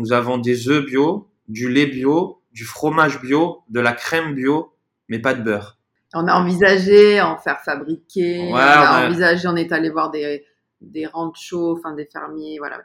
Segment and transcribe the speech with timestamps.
[0.00, 4.72] nous avons des œufs bio, du lait bio, du fromage bio, de la crème bio,
[5.08, 5.78] mais pas de beurre.
[6.14, 9.06] On a envisagé en faire fabriquer, Ouais, on a ouais.
[9.06, 10.44] envisagé, on est allé voir des,
[10.80, 12.80] des ranchos, enfin des fermiers, voilà.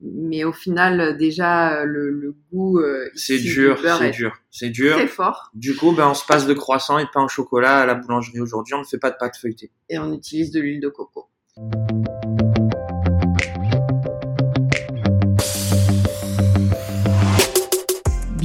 [0.00, 4.96] Mais au final, déjà, le, le goût euh, C'est dur, c'est est dur, c'est dur.
[4.96, 7.78] très fort Du coup, ben, on se passe de croissant et de pain au chocolat
[7.82, 8.74] à la boulangerie aujourd'hui.
[8.74, 9.70] On ne fait pas de pâte feuilletée.
[9.88, 11.28] et on utilise de l'huile de coco.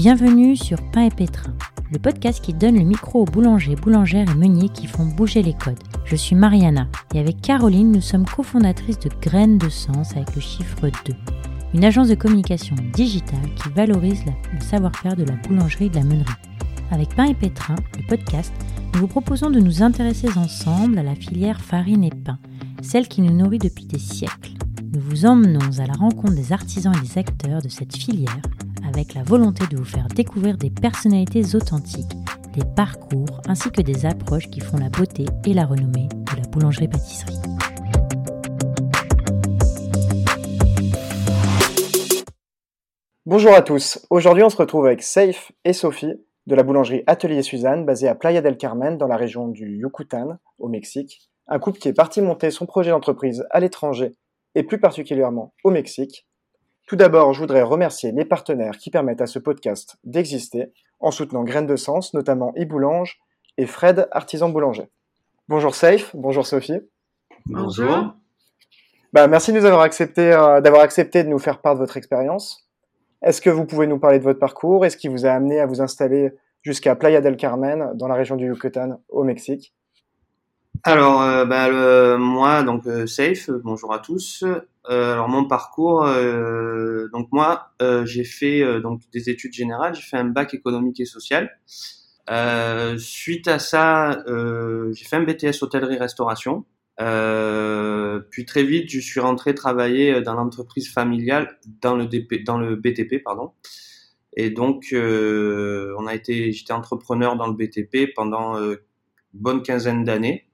[0.02, 1.53] Bienvenue sur Pain et Pétrin,
[1.91, 5.52] le podcast qui donne le micro aux boulangers, boulangères et meuniers qui font bouger les
[5.53, 5.84] codes.
[6.05, 10.40] Je suis Mariana et avec Caroline, nous sommes cofondatrices de Graines de Sens avec le
[10.40, 11.13] chiffre 2,
[11.73, 16.04] une agence de communication digitale qui valorise le savoir-faire de la boulangerie et de la
[16.04, 16.31] meunerie.
[16.91, 18.54] Avec Pain et Pétrin, le podcast,
[18.93, 22.40] nous vous proposons de nous intéresser ensemble à la filière farine et pain,
[22.81, 24.54] celle qui nous nourrit depuis des siècles.
[24.91, 28.41] Nous vous emmenons à la rencontre des artisans et des acteurs de cette filière
[28.88, 32.12] avec la volonté de vous faire découvrir des personnalités authentiques,
[32.55, 36.48] des parcours ainsi que des approches qui font la beauté et la renommée de la
[36.48, 37.37] boulangerie-pâtisserie.
[43.27, 44.03] Bonjour à tous.
[44.09, 46.15] Aujourd'hui, on se retrouve avec Safe et Sophie
[46.48, 50.40] de la boulangerie Atelier Suzanne basée à Playa del Carmen dans la région du Yucatan
[50.57, 51.29] au Mexique.
[51.48, 54.13] Un couple qui est parti monter son projet d'entreprise à l'étranger
[54.55, 56.28] et plus particulièrement au Mexique.
[56.88, 61.44] Tout d'abord, je voudrais remercier les partenaires qui permettent à ce podcast d'exister en soutenant
[61.44, 63.20] Graines de Sens, notamment eBoulange
[63.58, 64.90] et Fred, artisan boulanger.
[65.47, 66.81] Bonjour Safe, bonjour Sophie.
[67.46, 68.14] Bonjour.
[69.14, 71.97] Bah, merci de nous avoir accepté, euh, d'avoir accepté de nous faire part de votre
[71.97, 72.70] expérience.
[73.22, 74.86] Est-ce que vous pouvez nous parler de votre parcours?
[74.86, 76.31] Et ce qui vous a amené à vous installer
[76.62, 79.74] jusqu'à Playa del Carmen, dans la région du Yucatan, au Mexique?
[80.84, 84.44] Alors, euh, bah, moi, donc euh, Safe, euh, bonjour à tous.
[84.90, 87.74] Euh, alors mon parcours, euh, donc moi,
[88.06, 91.50] j'ai fait donc des études générales, j'ai fait un bac économique et social.
[92.97, 96.66] Suite à ça, j'ai fait un BTS hôtellerie-restauration.
[96.98, 102.76] Puis très vite, je suis rentré travailler dans l'entreprise familiale, dans le DP, dans le
[102.76, 103.52] BTP, pardon.
[104.38, 108.78] Et donc, on a été, j'étais entrepreneur dans le BTP pendant une
[109.34, 110.50] bonne quinzaine d'années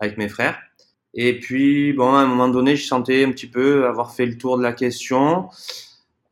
[0.00, 0.58] avec mes frères.
[1.14, 4.36] Et puis, bon, à un moment donné, je sentais un petit peu avoir fait le
[4.36, 5.48] tour de la question.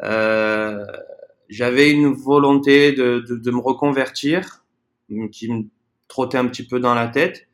[0.03, 0.85] Euh,
[1.49, 4.65] J'avais une volonté de, de, de me reconvertir
[5.33, 5.65] qui me
[6.09, 7.49] trottait un petit peu dans la tête.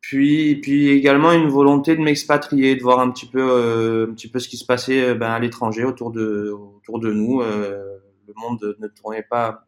[0.00, 4.28] Puis, puis également une volonté de m'expatrier, de voir un petit peu, euh, un petit
[4.28, 7.40] peu ce qui se passait euh, ben, à l'étranger autour de, autour de nous.
[7.40, 7.82] Euh,
[8.28, 9.66] le monde ne tournait pas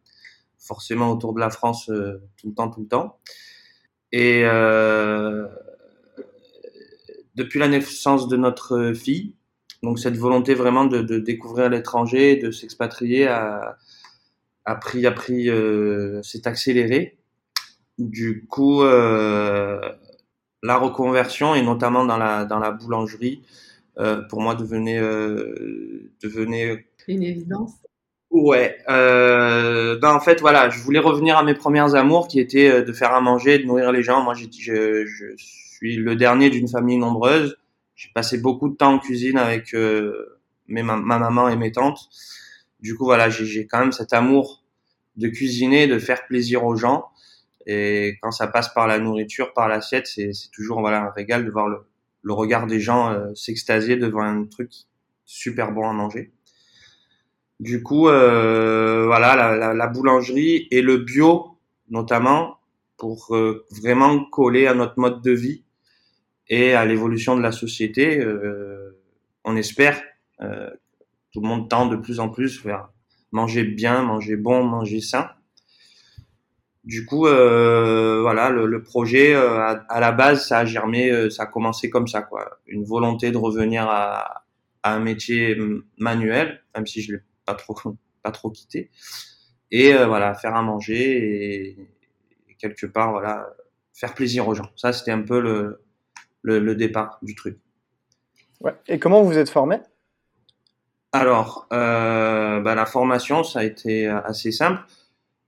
[0.59, 3.19] forcément autour de la France euh, tout le temps, tout le temps.
[4.13, 5.47] Et euh,
[7.37, 9.35] depuis la naissance de notre fille,
[9.83, 13.77] donc cette volonté vraiment de, de découvrir l'étranger, de s'expatrier a,
[14.65, 17.19] a pris, a pris, euh, s'est accéléré.
[17.99, 19.81] Du coup, euh,
[20.63, 23.43] la reconversion et notamment dans la dans la boulangerie,
[23.99, 27.73] euh, pour moi devenait euh, devenait Une évidence.
[28.31, 32.71] Ouais, euh, ben en fait voilà, je voulais revenir à mes premières amours qui étaient
[32.71, 34.23] euh, de faire à manger, de nourrir les gens.
[34.23, 35.27] Moi, j'ai, je, je
[35.77, 37.59] suis le dernier d'une famille nombreuse.
[37.95, 40.39] J'ai passé beaucoup de temps en cuisine avec euh,
[40.69, 42.09] ma, ma maman et mes tantes.
[42.81, 44.63] Du coup, voilà, j'ai, quand même cet amour
[45.17, 47.07] de cuisiner, de faire plaisir aux gens.
[47.67, 51.51] Et quand ça passe par la nourriture, par l'assiette, c'est, toujours voilà un régal de
[51.51, 54.71] voir le, regard des gens euh, s'extasier devant un truc
[55.25, 56.33] super bon à manger.
[57.59, 61.57] Du coup, euh, voilà, la, boulangerie et le bio,
[61.89, 62.59] notamment,
[62.99, 65.65] pour euh, vraiment coller à notre mode de vie
[66.49, 68.21] et à l'évolution de la société.
[68.21, 68.99] Euh,
[69.45, 70.01] on espère,
[70.41, 70.71] euh,
[71.33, 72.89] tout le monde tend de plus en plus vers
[73.33, 75.31] manger bien, manger bon, manger sain.
[76.85, 81.31] Du coup, euh, voilà, le, projet, euh, à, à, la base, ça a germé, euh,
[81.31, 82.61] ça a commencé comme ça, quoi.
[82.67, 84.45] Une volonté de revenir à,
[84.85, 85.57] à un métier
[85.99, 87.75] manuel, même si je l'ai pas trop
[88.23, 88.91] pas trop quitté
[89.71, 91.89] et euh, voilà faire à manger et,
[92.49, 93.49] et, quelque part voilà
[93.93, 95.83] faire plaisir aux gens ça c'était un peu le,
[96.43, 97.59] le, le départ du truc.
[98.61, 98.75] Ouais.
[98.89, 99.79] et comment vous vous êtes formé?
[101.13, 104.81] Alors euh, bah, la formation ça a été assez simple.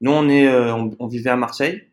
[0.01, 1.85] Nous on est euh, on, on vivait à Marseille.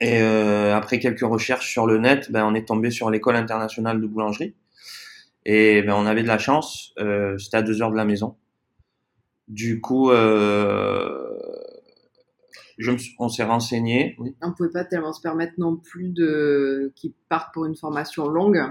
[0.00, 4.00] Et euh, après quelques recherches sur le net ben, on est tombé sur l'école internationale
[4.00, 4.54] de boulangerie.
[5.44, 8.36] Et ben, on avait de la chance euh, c'était à deux heures de la maison.
[9.48, 11.36] Du coup, euh,
[12.80, 14.16] je me suis, on s'est renseigné.
[14.18, 14.34] Oui.
[14.40, 18.62] On pouvait pas tellement se permettre non plus de qu'ils partent pour une formation longue.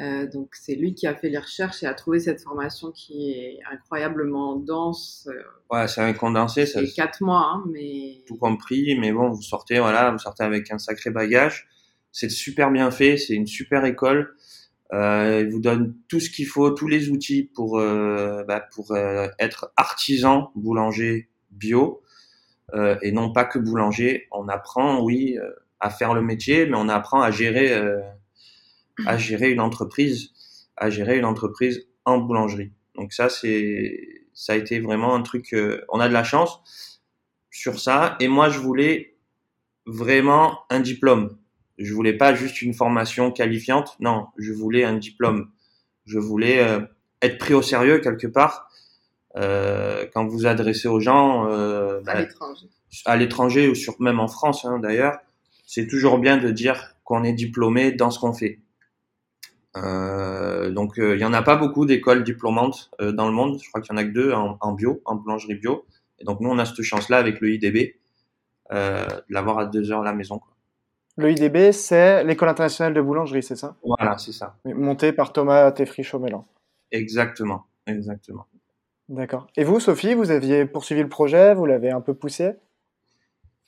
[0.00, 3.32] Euh, donc c'est lui qui a fait les recherches et a trouvé cette formation qui
[3.32, 5.28] est incroyablement dense.
[5.30, 6.66] Euh, ouais, c'est un condensé.
[6.66, 8.96] C'est quatre mois, hein, mais tout compris.
[8.98, 11.68] Mais bon, vous sortez, voilà, vous sortez avec un sacré bagage.
[12.12, 13.16] C'est super bien fait.
[13.16, 14.34] C'est une super école.
[14.92, 18.94] Euh, il vous donne tout ce qu'il faut, tous les outils pour euh, bah, pour
[19.38, 22.02] être artisan boulanger bio
[22.74, 24.28] euh, et non pas que boulanger.
[24.32, 25.38] On apprend, oui,
[25.80, 27.74] à faire le métier, mais on apprend à gérer
[29.06, 30.30] à gérer une entreprise,
[30.76, 32.72] à gérer une entreprise en boulangerie.
[32.96, 35.54] Donc ça, c'est, ça a été vraiment un truc.
[35.88, 36.62] on a de la chance
[37.50, 38.16] sur ça.
[38.20, 39.16] Et moi, je voulais
[39.86, 41.36] vraiment un diplôme.
[41.78, 43.96] Je voulais pas juste une formation qualifiante.
[44.00, 45.50] Non, je voulais un diplôme.
[46.06, 46.80] Je voulais euh,
[47.22, 48.69] être pris au sérieux quelque part.
[49.36, 52.66] Euh, quand vous adressez aux gens euh, à bah, l'étranger,
[53.04, 55.18] à l'étranger ou sur même en France hein, d'ailleurs,
[55.66, 58.58] c'est toujours bien de dire qu'on est diplômé dans ce qu'on fait.
[59.76, 63.60] Euh, donc euh, il y en a pas beaucoup d'écoles diplômantes euh, dans le monde.
[63.62, 65.84] Je crois qu'il y en a que deux en, en, bio, en boulangerie bio.
[66.18, 67.94] Et donc nous on a cette chance-là avec le IDB
[68.72, 70.38] euh, de l'avoir à deux heures à la maison.
[70.38, 70.52] Quoi.
[71.16, 73.76] Le IDB, c'est l'école internationale de boulangerie, c'est ça?
[73.84, 74.56] Voilà, c'est ça.
[74.64, 76.46] Monté par Thomas Teffry Chaumelan.
[76.92, 78.46] Exactement, exactement.
[79.10, 79.48] D'accord.
[79.56, 82.52] Et vous, Sophie, vous aviez poursuivi le projet, vous l'avez un peu poussé?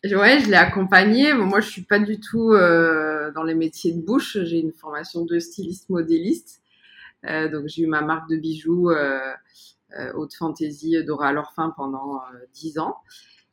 [0.05, 1.35] Ouais, je l'ai accompagné.
[1.35, 4.39] moi, je suis pas du tout euh, dans les métiers de bouche.
[4.44, 6.62] J'ai une formation de styliste modéliste.
[7.27, 9.19] Euh, donc, j'ai eu ma marque de bijoux euh,
[9.99, 12.21] euh haute fantaisie Dora l'Orphin pendant
[12.55, 12.99] dix ans.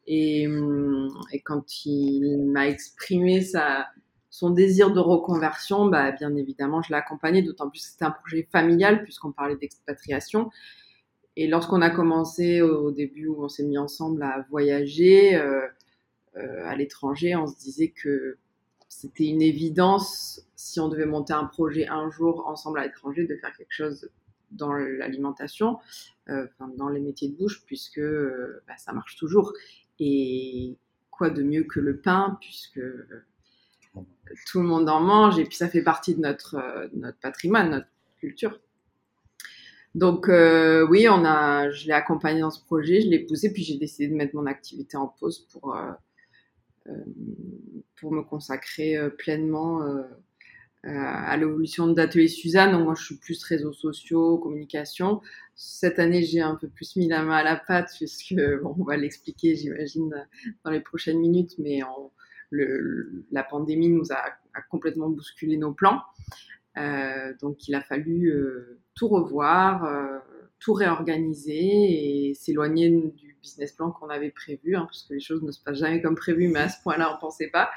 [0.06, 3.44] Et, hum, et, quand il m'a exprimé
[4.30, 8.12] son désir de reconversion, bah, bien évidemment, je l'ai accompagné, d'autant plus que c'était un
[8.12, 10.51] projet familial puisqu'on parlait d'expatriation.
[11.41, 15.65] Et lorsqu'on a commencé au début où on s'est mis ensemble à voyager, euh,
[16.36, 18.38] euh, à l'étranger, on se disait que
[18.89, 23.38] c'était une évidence, si on devait monter un projet un jour ensemble à l'étranger, de
[23.38, 24.09] faire quelque chose
[24.51, 25.77] dans l'alimentation,
[26.27, 26.45] euh,
[26.75, 29.53] dans les métiers de bouche, puisque bah, ça marche toujours.
[29.97, 30.75] Et
[31.09, 32.81] quoi de mieux que le pain, puisque
[34.51, 37.88] tout le monde en mange, et puis ça fait partie de notre, notre patrimoine, notre
[38.18, 38.59] culture.
[39.95, 43.77] Donc oui, on a, je l'ai accompagné dans ce projet, je l'ai poussé, puis j'ai
[43.77, 45.75] décidé de mettre mon activité en pause pour
[46.89, 47.03] euh,
[47.97, 50.03] pour me consacrer euh, pleinement euh,
[50.86, 52.71] à l'évolution d'Atelier Suzanne.
[52.71, 55.21] Donc moi, je suis plus réseaux sociaux, communication.
[55.56, 58.33] Cette année, j'ai un peu plus mis la main à la pâte, puisque
[58.63, 60.25] bon, on va l'expliquer, j'imagine,
[60.63, 61.81] dans les prochaines minutes, mais
[62.51, 66.01] la pandémie nous a, a, complètement bousculé nos plans.
[66.77, 70.19] Euh, donc il a fallu euh, tout revoir, euh,
[70.59, 75.41] tout réorganiser et s'éloigner du business plan qu'on avait prévu, hein, parce que les choses
[75.41, 77.71] ne se passent jamais comme prévu, mais à ce point-là, on pensait pas.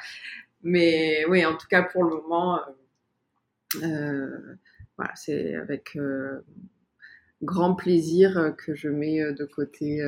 [0.64, 4.56] Mais oui, en tout cas, pour le moment, euh, euh
[4.98, 5.96] voilà, c'est avec
[7.42, 10.06] grand plaisir que je mets de côté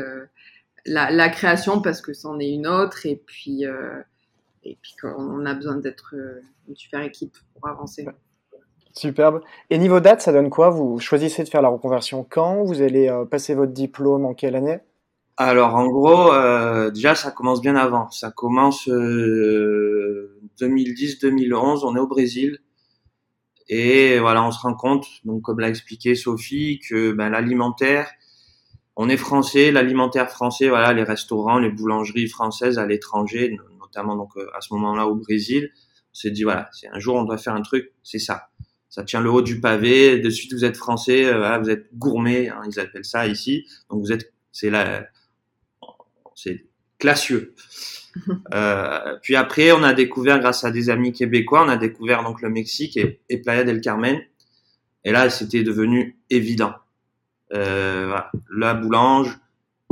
[0.85, 3.65] la, la, création, parce que c'en est une autre, et puis,
[4.63, 6.15] et puis qu'on a besoin d'être
[6.69, 8.07] une super équipe pour avancer.
[8.97, 9.43] Superbe.
[9.71, 10.71] Et niveau date, ça donne quoi?
[10.71, 12.65] Vous choisissez de faire la reconversion quand?
[12.65, 14.79] Vous allez euh, passer votre diplôme en quelle année?
[15.37, 18.09] Alors en gros, euh, déjà ça commence bien avant.
[18.11, 21.81] Ça commence euh, 2010-2011.
[21.85, 22.61] On est au Brésil
[23.69, 25.07] et voilà, on se rend compte,
[25.43, 28.11] comme l'a expliqué Sophie, que ben, l'alimentaire,
[28.97, 34.37] on est français, l'alimentaire français, voilà, les restaurants, les boulangeries françaises à l'étranger, notamment donc
[34.37, 37.55] euh, à ce moment-là au Brésil, on s'est dit voilà, un jour on doit faire
[37.55, 38.51] un truc, c'est ça
[38.95, 40.21] ça tient le haut du pavé.
[40.21, 43.67] De suite, vous êtes français, euh, vous êtes gourmet, hein, ils appellent ça ici.
[43.91, 45.09] Donc vous êtes, c'est là,
[46.37, 46.65] c'est
[47.01, 47.57] classieux.
[48.55, 52.41] euh, puis après, on a découvert, grâce à des amis québécois, on a découvert donc
[52.41, 54.21] le Mexique et, et Playa del Carmen.
[55.03, 56.75] Et là, c'était devenu évident.
[57.53, 58.31] Euh, voilà.
[58.57, 59.41] La boulange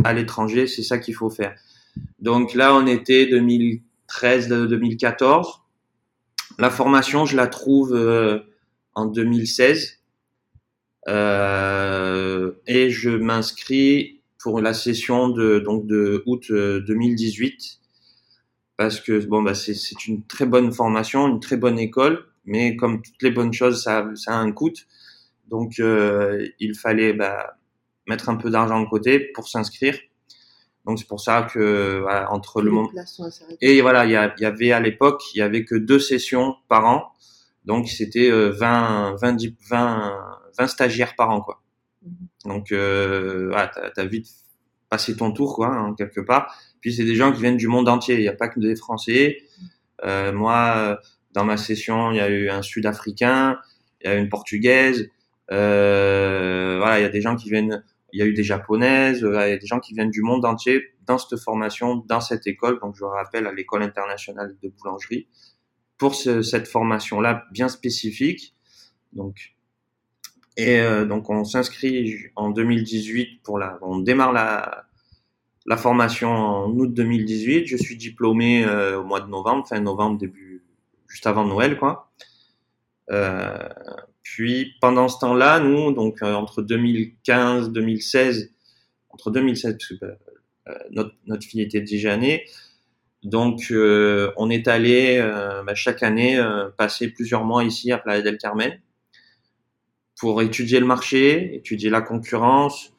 [0.05, 1.57] à l'étranger, c'est ça qu'il faut faire.
[2.21, 5.57] Donc là, on était 2013-2014.
[6.61, 8.45] La formation, je la trouve euh,
[8.95, 10.03] en 2016
[11.09, 17.57] euh, et je m'inscris pour la session de donc de août 2018 euh,
[18.77, 22.77] parce que bon bah c'est c'est une très bonne formation, une très bonne école, mais
[22.77, 24.73] comme toutes les bonnes choses ça ça a un coût.
[25.49, 27.57] Donc euh, il fallait bah,
[28.07, 29.99] mettre un peu d'argent de côté pour s'inscrire.
[30.85, 32.91] Donc c'est pour ça que voilà, entre le moment
[33.61, 36.87] et voilà il y, y, avait à l'époque il y avait que deux sessions par
[36.87, 37.13] an
[37.65, 39.37] donc c'était 20, 20,
[39.69, 40.13] 20,
[40.59, 41.63] 20 stagiaires par an, quoi.
[42.03, 42.13] Mhm.
[42.45, 44.29] Donc euh, voilà, t'as as vite
[44.89, 46.55] passé ton tour, quoi, hein, quelque part.
[46.81, 48.17] Puis c'est des gens qui viennent du monde entier.
[48.17, 49.39] Il n'y a pas que des Français.
[50.05, 50.99] Euh, moi,
[51.33, 53.59] dans ma session, il y a eu un Sud-Africain,
[54.03, 55.09] il y a une portugaise,
[55.51, 59.21] euh, voilà, il y a des gens qui viennent, il y a eu des japonaises,
[59.21, 62.47] il y a des gens qui viennent du monde entier dans cette formation, dans cette
[62.47, 62.81] école.
[62.81, 65.29] Donc, je rappelle à l'école internationale de boulangerie
[66.03, 68.57] pour cette formation-là bien spécifique.
[69.13, 69.55] Donc,
[70.57, 74.87] et euh, donc on s'inscrit en 2018 pour la, on démarre la,
[75.65, 77.67] la formation en août 2018.
[77.69, 80.65] Je suis diplômé euh, au mois de novembre, fin novembre, début,
[81.07, 82.11] juste avant Noël, quoi.
[83.13, 83.69] Euh,
[84.25, 88.53] puis pendant ce temps-là, nous, donc entre 2015, 2016,
[89.11, 92.45] entre 2016, parce que bah, notre, notre fille était déjà née,
[93.23, 95.19] donc on est allé
[95.67, 96.43] bah, chaque année
[96.77, 98.79] passer plusieurs mois ici à Playa del Carmen
[100.23, 102.93] pour étudier le marché, étudier la concurrence,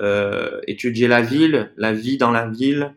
[0.00, 2.96] euh, étudier la ville, la vie dans la ville,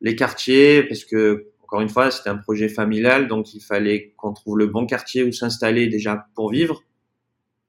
[0.00, 4.32] les quartiers, parce que encore une fois, c'était un projet familial, donc il fallait qu'on
[4.32, 6.82] trouve le bon quartier où s'installer déjà pour vivre.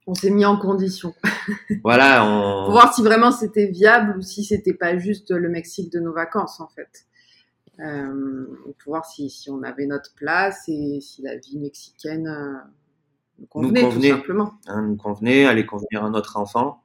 [0.07, 1.13] On s'est mis en condition.
[1.83, 2.25] voilà.
[2.25, 2.63] On...
[2.63, 6.13] Pour voir si vraiment c'était viable ou si c'était pas juste le Mexique de nos
[6.13, 7.05] vacances, en fait.
[7.79, 8.45] Euh,
[8.79, 12.53] pour voir si, si, on avait notre place et si la vie mexicaine euh,
[13.39, 14.53] nous convenait, nous convenait, tout simplement.
[14.67, 16.83] Hein, nous convenait, allait convenir à notre enfant.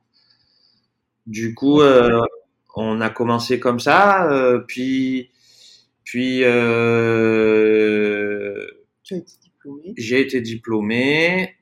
[1.28, 2.22] Du coup, euh,
[2.74, 5.30] on a commencé comme ça, euh, puis,
[6.04, 7.06] puis euh,
[9.96, 11.54] j'ai été diplômé.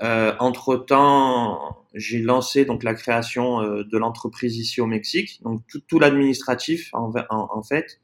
[0.00, 5.98] Entre temps, j'ai lancé donc la création de l'entreprise ici au Mexique, donc tout, tout
[5.98, 8.00] l'administratif en, en, en, fait,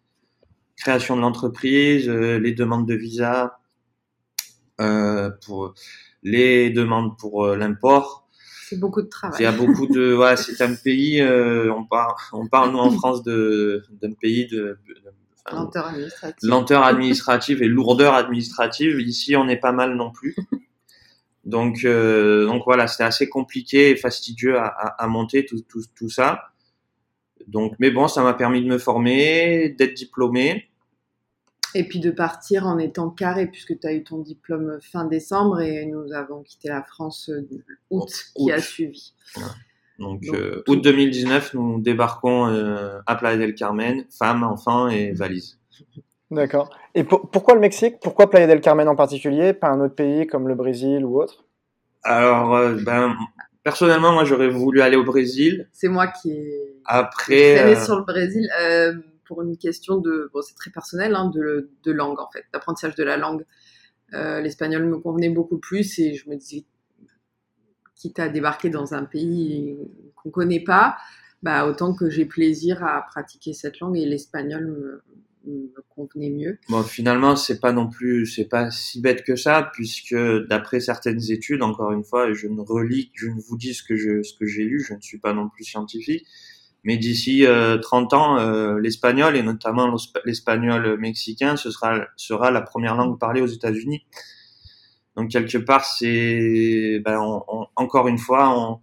[0.76, 3.58] création de l'entreprise, euh, les demandes de visa,
[5.46, 5.72] pour
[6.22, 8.26] les demandes pour l'import,
[8.68, 9.36] c'est beaucoup de travail.
[9.38, 12.78] Il y a beaucoup de, voilà, c'est un pays, euh, on parle, on parle nous
[12.78, 14.96] en France de d'un pays de, de
[15.46, 16.48] enfin, lenteur administrative.
[16.50, 19.00] lenteur administrative et lourdeur administrative.
[19.00, 20.34] Ici, on est pas mal non plus.
[21.44, 25.84] Donc, euh, donc voilà, c'était assez compliqué et fastidieux à, à, à monter tout, tout,
[25.94, 26.48] tout ça.
[27.46, 30.68] Donc, mais bon, ça m'a permis de me former, d'être diplômé.
[31.74, 35.60] Et puis de partir en étant carré, puisque tu as eu ton diplôme fin décembre
[35.60, 37.30] et nous avons quitté la France
[37.90, 39.12] août, qui a suivi.
[39.98, 45.12] Donc, Donc euh, août 2019, nous débarquons euh, à Playa del Carmen, femmes, enfants et
[45.12, 45.58] valises.
[46.30, 46.70] D'accord.
[46.94, 47.96] Et pour, pourquoi le Mexique?
[48.02, 51.44] Pourquoi Playa del Carmen en particulier Pas un autre pays comme le Brésil ou autre?
[52.02, 53.16] Alors, euh, ben,
[53.66, 55.68] personnellement, moi, j'aurais voulu aller au Brésil.
[55.72, 58.48] C'est moi qui ai Après, traîné sur le Brésil
[59.24, 62.94] pour une question de, bon, c'est très personnel, hein, de, de, langue en fait, d'apprentissage
[62.94, 63.44] de la langue.
[64.14, 66.64] Euh, L'espagnol me convenait beaucoup plus et je me disais,
[67.96, 69.76] quitte à débarquer dans un pays
[70.14, 70.96] qu'on connaît pas,
[71.42, 75.02] bah, autant que j'ai plaisir à pratiquer cette langue et l'espagnol me,
[75.46, 76.58] me convenait mieux.
[76.86, 80.16] Finalement, c'est pas non plus, c'est pas si bête que ça, puisque
[80.48, 83.96] d'après certaines études, encore une fois, je ne relis, je ne vous dis ce que
[83.96, 86.26] je, ce que j'ai lu, je ne suis pas non plus scientifique,
[86.84, 92.62] mais d'ici euh, 30 ans, euh, l'espagnol et notamment l'espagnol mexicain, ce sera sera la
[92.62, 94.04] première langue parlée aux États-Unis.
[95.16, 97.18] Donc quelque part, c'est ben,
[97.74, 98.80] encore une fois, on,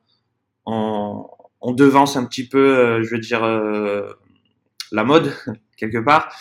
[0.65, 1.27] on,
[1.61, 4.13] on, devance un petit peu, euh, je veux dire, euh,
[4.93, 5.33] la mode
[5.77, 6.33] quelque part,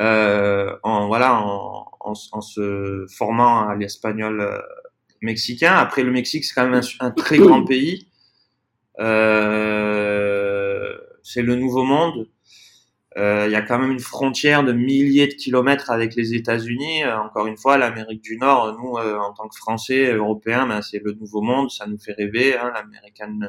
[0.00, 4.60] euh, en voilà, en, en, en se formant à l'espagnol euh,
[5.22, 5.74] mexicain.
[5.74, 8.08] Après, le Mexique, c'est quand même un, un très grand pays.
[9.00, 12.28] Euh, c'est le nouveau monde.
[13.18, 17.04] Euh, il y a quand même une frontière de milliers de kilomètres avec les États-Unis.
[17.04, 20.82] Euh, encore une fois, l'Amérique du Nord, nous, euh, en tant que Français, Européens, ben,
[20.82, 23.48] c'est le nouveau monde, ça nous fait rêver, hein, l'American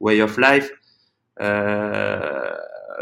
[0.00, 0.72] Way of Life.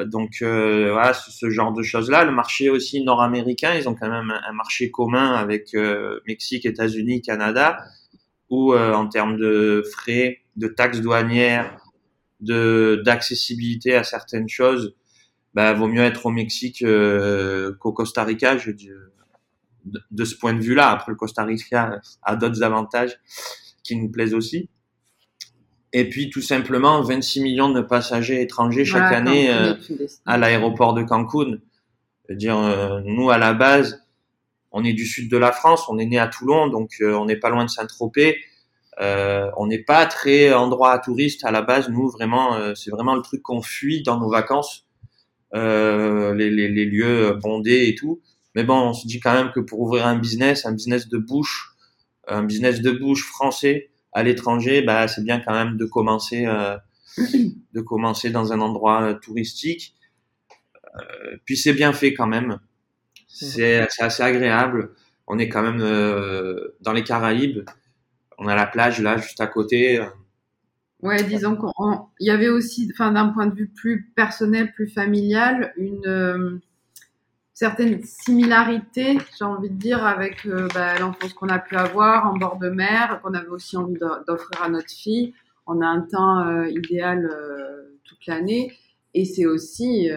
[0.06, 2.24] Donc voilà, ce genre de choses-là.
[2.24, 5.76] Le marché aussi nord-américain, ils ont quand même un marché commun avec
[6.26, 7.78] Mexique, États-Unis, Canada,
[8.50, 11.76] où en termes de frais, de taxes douanières,
[12.40, 14.94] de d'accessibilité à certaines choses,
[15.54, 18.88] bah, vaut mieux être au Mexique euh, qu'au Costa Rica, je dis,
[19.84, 20.90] de, de, ce point de vue-là.
[20.90, 23.18] Après, le Costa Rica a d'autres avantages
[23.82, 24.70] qui nous plaisent aussi.
[25.92, 30.94] Et puis, tout simplement, 26 millions de passagers étrangers chaque année Cancun euh, à l'aéroport
[30.94, 31.58] de Cancun.
[32.28, 34.02] Je veux dire, euh, nous, à la base,
[34.72, 37.26] on est du sud de la France, on est né à Toulon, donc euh, on
[37.26, 38.38] n'est pas loin de Saint-Tropez.
[39.00, 41.88] Euh, on n'est pas très endroit à touristes à la base.
[41.88, 44.86] Nous, vraiment, euh, c'est vraiment le truc qu'on fuit dans nos vacances,
[45.54, 48.20] euh, les, les, les, lieux bondés et tout.
[48.54, 51.16] Mais bon, on se dit quand même que pour ouvrir un business, un business de
[51.16, 51.74] bouche,
[52.28, 56.76] un business de bouche français à l'étranger, bah, c'est bien quand même de commencer, euh,
[57.74, 59.94] de commencer dans un endroit touristique.
[60.94, 62.58] Euh, puis c'est bien fait quand même.
[63.26, 64.90] C'est assez agréable.
[65.26, 65.78] On est quand même
[66.80, 67.64] dans les Caraïbes
[68.42, 70.00] on a la plage là juste à côté.
[71.00, 75.72] Ouais, disons qu'il y avait aussi, enfin, d'un point de vue plus personnel, plus familial,
[75.76, 76.60] une
[77.52, 82.26] euh, certaine similarité, j'ai envie de dire, avec euh, bah, l'enfance qu'on a pu avoir
[82.26, 85.34] en bord de mer, qu'on avait aussi envie d'offrir à notre fille.
[85.66, 87.28] On a un temps euh, idéal
[88.04, 88.76] toute l'année,
[89.14, 90.10] et c'est aussi,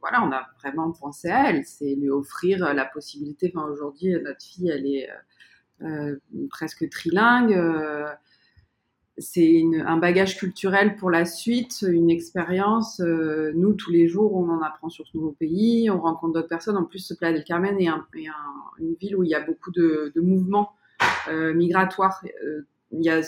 [0.00, 3.52] voilà, on a vraiment pensé à elle, c'est lui offrir la possibilité.
[3.54, 5.08] Enfin, aujourd'hui, notre fille, elle est
[6.50, 7.56] presque trilingue
[9.18, 13.00] c'est un bagage culturel pour la suite, une expérience.
[13.00, 16.48] Euh, nous, tous les jours, on en apprend sur ce nouveau pays, on rencontre d'autres
[16.48, 16.76] personnes.
[16.76, 17.88] En plus, ce Playa del Carmen est,
[18.78, 20.70] une ville où il y a beaucoup de, mouvements
[21.28, 22.22] euh, migratoires.
[22.44, 23.20] Euh, il y a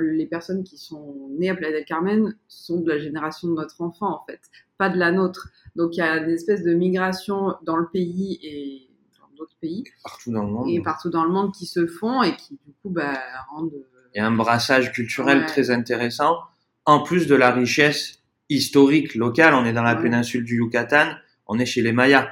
[0.00, 3.80] les personnes qui sont nées à Playa del Carmen sont de la génération de notre
[3.80, 4.40] enfant, en fait,
[4.76, 5.48] pas de la nôtre.
[5.74, 8.88] Donc, il y a une espèce de migration dans le pays et
[9.18, 9.84] dans d'autres pays.
[10.04, 10.68] Partout dans le monde.
[10.68, 13.18] Et partout dans le monde qui se font et qui, du coup, bah,
[13.50, 13.72] rendent
[14.18, 16.38] et un brassage culturel très intéressant,
[16.86, 19.54] en plus de la richesse historique locale.
[19.54, 21.12] On est dans la péninsule du Yucatan,
[21.46, 22.28] on est chez les Mayas.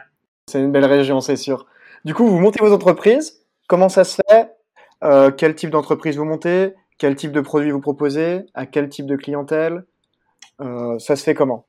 [0.49, 1.67] C'est une belle région, c'est sûr.
[2.05, 3.45] Du coup, vous montez vos entreprises.
[3.69, 4.51] Comment ça se fait?
[5.05, 6.75] Euh, Quel type d'entreprise vous montez?
[6.99, 8.47] Quel type de produit vous proposez?
[8.55, 9.85] À quel type de clientèle?
[10.61, 11.69] Euh, Ça se fait comment?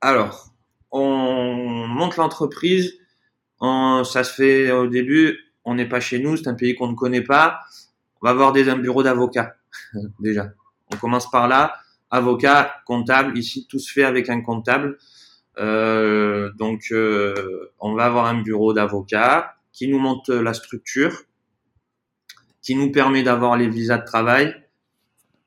[0.00, 0.52] Alors,
[0.92, 2.94] on monte l'entreprise.
[3.60, 5.36] Ça se fait au début.
[5.64, 7.58] On n'est pas chez nous, c'est un pays qu'on ne connaît pas
[8.20, 9.56] on va avoir des, un bureau d'avocat
[10.20, 10.50] déjà.
[10.92, 11.74] On commence par là.
[12.10, 13.36] Avocat, comptable.
[13.36, 14.98] Ici, tout se fait avec un comptable.
[15.58, 21.24] Euh, donc, euh, on va avoir un bureau d'avocat qui nous monte la structure,
[22.62, 24.54] qui nous permet d'avoir les visas de travail,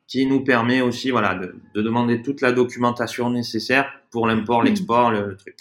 [0.07, 4.65] qui nous permet aussi, voilà, de, de demander toute la documentation nécessaire pour l'import, mmh.
[4.65, 5.55] l'export, le, truc.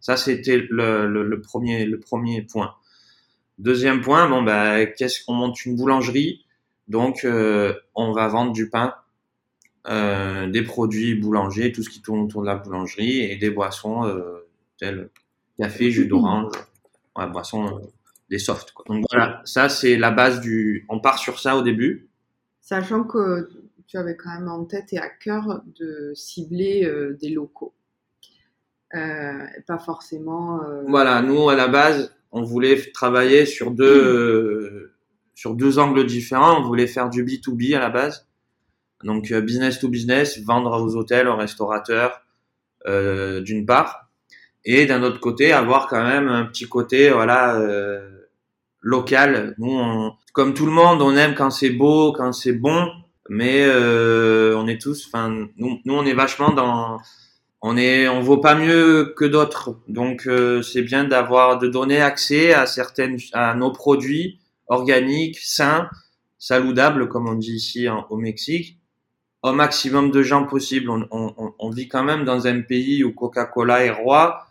[0.00, 2.74] Ça, c'était le, le, le, premier, le premier point.
[3.58, 6.46] Deuxième point, bon, ben, qu'est-ce qu'on monte une boulangerie?
[6.90, 8.94] Donc, euh, on va vendre du pain,
[9.86, 14.04] euh, des produits boulangers, tout ce qui tourne autour de la boulangerie et des boissons
[14.04, 15.08] euh, telles
[15.56, 16.52] café, jus d'orange,
[17.16, 17.80] ouais, boissons,
[18.28, 18.72] des softs.
[18.72, 18.84] Quoi.
[18.88, 20.84] Donc voilà, ça c'est la base du.
[20.88, 22.08] On part sur ça au début.
[22.60, 23.48] Sachant que
[23.86, 27.72] tu avais quand même en tête et à cœur de cibler des locaux.
[28.90, 30.60] pas forcément.
[30.88, 34.92] Voilà, nous à la base, on voulait travailler sur deux,
[35.34, 36.60] sur deux angles différents.
[36.60, 38.26] On voulait faire du B2B à la base.
[39.04, 42.22] Donc euh, business to business, vendre aux hôtels, aux restaurateurs,
[42.86, 44.10] euh, d'une part,
[44.64, 48.28] et d'un autre côté avoir quand même un petit côté voilà euh,
[48.80, 49.54] local.
[49.58, 52.90] Nous, comme tout le monde, on aime quand c'est beau, quand c'est bon,
[53.28, 56.98] mais euh, on est tous, enfin nous, nous on est vachement dans,
[57.62, 62.00] on est, on vaut pas mieux que d'autres, donc euh, c'est bien d'avoir de donner
[62.00, 64.39] accès à certaines, à nos produits
[64.70, 65.90] organique, sain,
[66.38, 68.78] saludable, comme on dit ici au Mexique,
[69.42, 70.90] au maximum de gens possible.
[71.10, 74.46] On, vit quand même dans un pays où Coca-Cola est roi,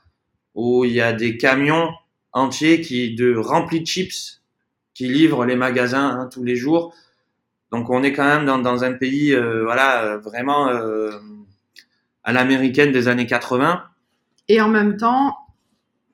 [0.53, 1.89] où il y a des camions
[2.33, 4.41] entiers qui de remplis de chips
[4.93, 6.93] qui livrent les magasins hein, tous les jours.
[7.71, 11.11] Donc on est quand même dans, un pays euh, voilà vraiment euh,
[12.23, 13.83] à l'américaine des années 80.
[14.47, 15.37] Et en même temps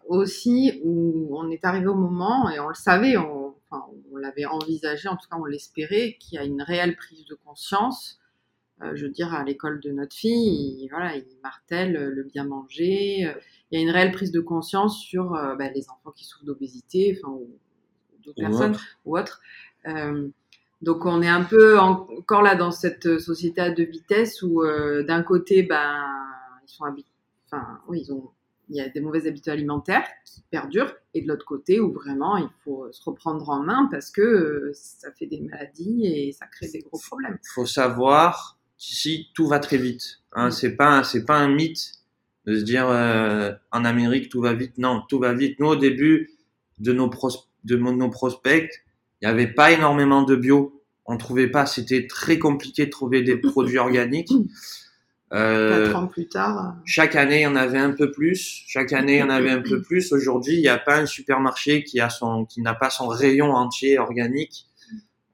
[0.07, 3.44] aussi où on est arrivé au moment et on le savait, on
[4.25, 8.19] l'avait envisagé, en tout cas on l'espérait, qu'il y a une réelle prise de conscience.
[8.81, 12.43] Euh, je veux dire, à l'école de notre fille, il, voilà, il martèle le bien
[12.43, 13.25] manger.
[13.25, 13.33] Euh,
[13.71, 16.45] il y a une réelle prise de conscience sur euh, bah, les enfants qui souffrent
[16.45, 17.47] d'obésité, enfin, ou,
[18.23, 19.41] d'autres personnes ou autres.
[20.81, 24.63] donc on est un peu encore là dans cette société à deux vitesses où
[25.07, 26.03] d'un côté, ben,
[26.67, 26.85] ils sont
[27.45, 28.31] enfin, oui, ils ont
[28.69, 32.37] il y a des mauvaises habitudes alimentaires qui perdurent, et de l'autre côté où vraiment
[32.37, 36.45] il faut se reprendre en main parce que euh, ça fait des maladies et ça
[36.47, 37.37] crée des gros problèmes.
[37.43, 40.21] Il faut savoir qu'ici tout va très vite.
[40.33, 41.93] Hein, C'est pas c'est pas un mythe
[42.45, 44.77] de se dire euh, en Amérique tout va vite.
[44.77, 45.59] Non, tout va vite.
[45.59, 46.31] Nous au début
[46.79, 47.09] de nos
[47.63, 48.69] de nos prospects,
[49.21, 50.83] il n'y avait pas énormément de bio.
[51.05, 54.31] On trouvait pas, c'était très compliqué de trouver des produits organiques.
[55.33, 56.75] Euh, ans plus tard.
[56.85, 58.63] Chaque année, il y en avait un peu plus.
[58.67, 60.11] Chaque année, il y en avait un peu plus.
[60.13, 63.51] Aujourd'hui, il n'y a pas un supermarché qui a son, qui n'a pas son rayon
[63.51, 64.67] entier organique.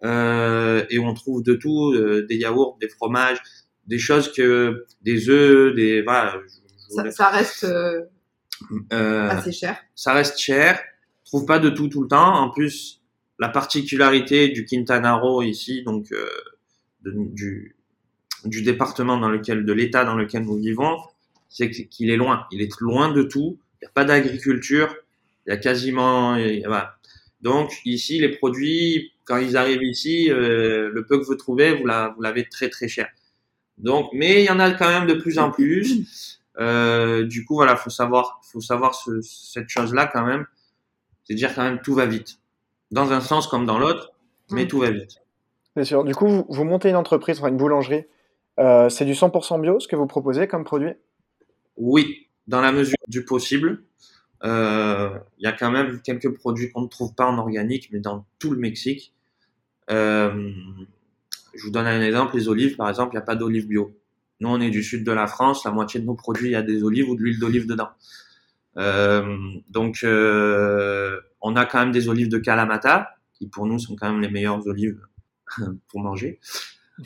[0.03, 3.37] Euh, et on trouve de tout, euh, des yaourts, des fromages,
[3.85, 6.35] des choses que, des œufs, des, voilà.
[6.89, 8.01] Ça, ça, reste euh,
[8.93, 9.77] euh, assez cher.
[9.93, 10.79] Ça reste cher.
[11.25, 12.33] On trouve pas de tout tout le temps.
[12.33, 13.01] En plus,
[13.39, 17.75] la particularité du Quintana Roo ici, donc de, du
[18.45, 20.97] du département dans lequel, de l'état dans lequel nous vivons,
[21.49, 22.47] c'est qu'il est loin.
[22.51, 23.59] Il est loin de tout.
[23.81, 24.95] Il n'y a pas d'agriculture.
[25.45, 26.37] Il y a quasiment,
[27.41, 31.85] Donc ici, les produits, quand ils arrivent ici, euh, le peu que vous trouvez, vous
[31.85, 33.07] l'avez très très cher.
[33.77, 36.39] Donc, mais il y en a quand même de plus en plus.
[36.59, 40.45] Euh, du coup, voilà, faut savoir, faut savoir ce, cette chose-là quand même.
[41.23, 42.39] C'est dire quand même tout va vite,
[42.91, 44.11] dans un sens comme dans l'autre,
[44.51, 44.67] mais mm.
[44.67, 45.21] tout va vite.
[45.75, 46.03] Bien sûr.
[46.03, 48.05] Du coup, vous, vous montez une entreprise, enfin une boulangerie.
[48.59, 50.93] Euh, c'est du 100% bio ce que vous proposez comme produit?
[51.77, 53.83] Oui, dans la mesure du possible.
[54.43, 57.99] Euh, il y a quand même quelques produits qu'on ne trouve pas en organique, mais
[57.99, 59.13] dans tout le Mexique.
[59.89, 60.51] Euh,
[61.53, 63.95] je vous donne un exemple, les olives, par exemple, il n'y a pas d'olives bio.
[64.39, 66.55] Nous, on est du sud de la France, la moitié de nos produits, il y
[66.55, 67.89] a des olives ou de l'huile d'olive dedans.
[69.69, 74.21] Donc, on a quand même des olives de Kalamata, qui pour nous sont quand même
[74.21, 74.99] les meilleures olives
[75.89, 76.39] pour manger.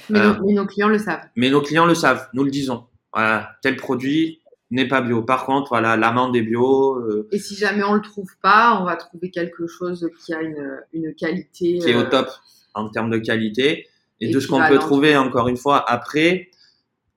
[0.09, 1.27] Mais, euh, mais, nos clients le savent.
[1.35, 2.85] Mais nos clients le savent, nous le disons.
[3.13, 5.21] Voilà, tel produit, n'est pas bio.
[5.21, 6.95] Par contre, voilà, l'amande est bio.
[6.99, 10.41] Euh, et si jamais on le trouve pas, on va trouver quelque chose qui a
[10.41, 12.29] une, une qualité qui est au euh, top
[12.73, 13.87] en termes de qualité
[14.19, 16.49] et, de ce qu'on peut trouver encore une fois après.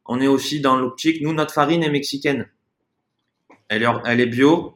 [0.06, 1.20] On est aussi dans l'optique.
[1.20, 2.48] Nous, notre farine est mexicaine.
[3.68, 3.82] Elle
[4.20, 4.74] est bio,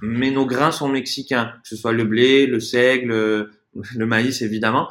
[0.00, 4.88] mais nos grains sont mexicains, que ce soit le blé, le seigle, le maïs évidemment.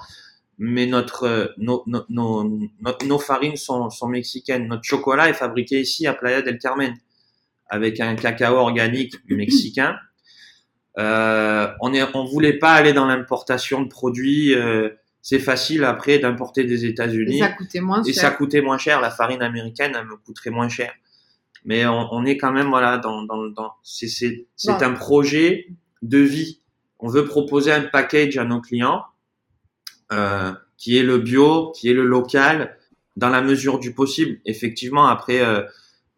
[0.60, 2.68] Mais notre, nos, nos, nos,
[3.06, 4.68] nos farines sont, sont mexicaines.
[4.68, 6.96] Notre chocolat est fabriqué ici à Playa del Carmen
[7.68, 9.98] avec un cacao organique mexicain.
[11.00, 14.54] Euh, on est, on voulait pas aller dans l'importation de produits.
[14.54, 14.90] Euh,
[15.22, 17.38] c'est facile après d'importer des États-Unis.
[17.38, 18.10] Et ça coûtait moins cher.
[18.10, 19.02] Et ça coûtait moins cher.
[19.02, 20.94] La farine américaine, elle me coûterait moins cher.
[21.66, 25.68] Mais on, on est quand même voilà dans dans, dans c'est c'est c'est un projet
[26.02, 26.62] de vie.
[27.00, 29.02] On veut proposer un package à nos clients
[30.12, 32.78] euh, qui est le bio, qui est le local,
[33.16, 34.40] dans la mesure du possible.
[34.46, 35.42] Effectivement, après.
[35.42, 35.62] Euh,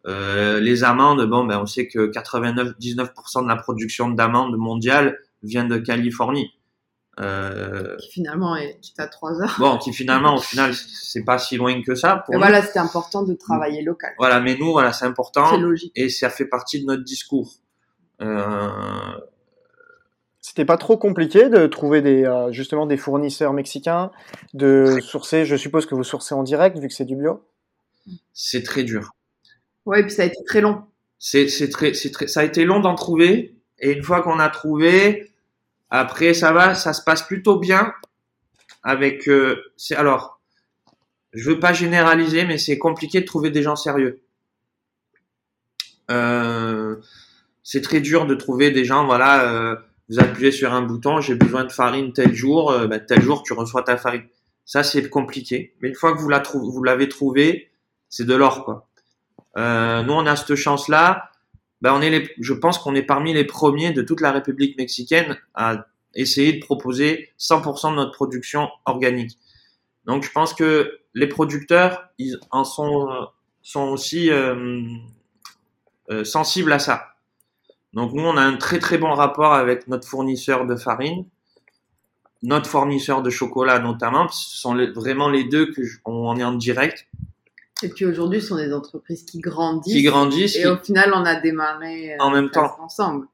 [0.08, 5.64] euh, les amandes, bon, ben, on sait que 99% de la production d'amandes mondiale vient
[5.64, 6.52] de Californie.
[7.16, 9.56] Qui finalement est à 3 heures.
[9.58, 12.22] Bon, qui finalement, au final, c'est pas si loin que ça.
[12.24, 14.12] Pour voilà, c'était important de travailler local.
[14.16, 15.50] Voilà, mais nous, voilà, c'est important.
[15.50, 15.90] C'est logique.
[15.96, 17.54] Et ça fait partie de notre discours.
[18.22, 18.68] Euh...
[20.56, 24.10] C'était pas trop compliqué de trouver des, euh, justement des fournisseurs mexicains,
[24.54, 27.44] de sourcer, je suppose que vous sourcez en direct vu que c'est du bio?
[28.32, 29.10] C'est très dur.
[29.84, 30.84] Ouais, puis ça a été très long.
[31.18, 34.38] C'est c'est très c'est très ça a été long d'en trouver et une fois qu'on
[34.38, 35.30] a trouvé,
[35.90, 37.92] après ça va, ça se passe plutôt bien
[38.82, 40.40] avec euh, c'est alors
[41.34, 44.22] je veux pas généraliser mais c'est compliqué de trouver des gens sérieux.
[46.10, 46.96] Euh,
[47.62, 49.76] c'est très dur de trouver des gens voilà euh,
[50.08, 53.42] vous appuyez sur un bouton, j'ai besoin de farine tel jour, euh, ben, tel jour
[53.42, 54.24] tu reçois ta farine.
[54.64, 57.70] Ça c'est compliqué, mais une fois que vous la vous l'avez trouvé,
[58.08, 58.88] c'est de l'or quoi.
[59.56, 61.30] Euh, nous, on a cette chance-là.
[61.80, 64.76] Ben, on est les, je pense qu'on est parmi les premiers de toute la République
[64.76, 69.38] mexicaine à essayer de proposer 100% de notre production organique.
[70.04, 73.08] Donc, je pense que les producteurs, ils en sont,
[73.62, 74.80] sont aussi euh,
[76.10, 77.15] euh, sensibles à ça.
[77.96, 81.24] Donc, nous, on a un très très bon rapport avec notre fournisseur de farine,
[82.42, 84.28] notre fournisseur de chocolat notamment.
[84.28, 87.08] Ce sont vraiment les deux que on est en direct.
[87.82, 89.94] Et puis aujourd'hui, ce sont des entreprises qui grandissent.
[89.94, 90.56] Qui grandissent.
[90.56, 93.28] Et au final, on a démarré euh, en même temps ensemble.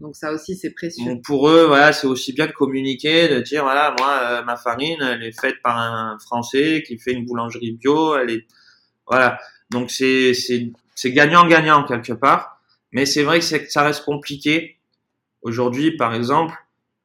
[0.00, 1.20] Donc ça aussi, c'est précieux.
[1.22, 5.02] pour eux, voilà, c'est aussi bien de communiquer, de dire voilà, moi, euh, ma farine,
[5.02, 8.16] elle est faite par un Français qui fait une boulangerie bio.
[8.16, 8.46] Elle est,
[9.06, 9.38] voilà.
[9.70, 12.57] Donc c'est c'est c'est gagnant-gagnant quelque part.
[12.92, 14.78] Mais c'est vrai que, ça reste compliqué.
[15.42, 16.54] Aujourd'hui, par exemple,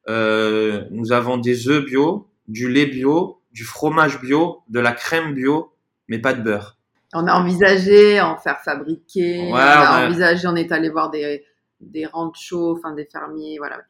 [0.08, 5.34] euh, nous avons des œufs bio, du lait bio, du fromage bio, de la crème
[5.34, 5.72] bio,
[6.08, 6.78] mais pas de beurre.
[7.12, 11.44] On a envisagé en faire fabriquer, on, a envisagé, on est allé voir des,
[11.80, 13.80] des ranchos, enfin des fermiers, voilà.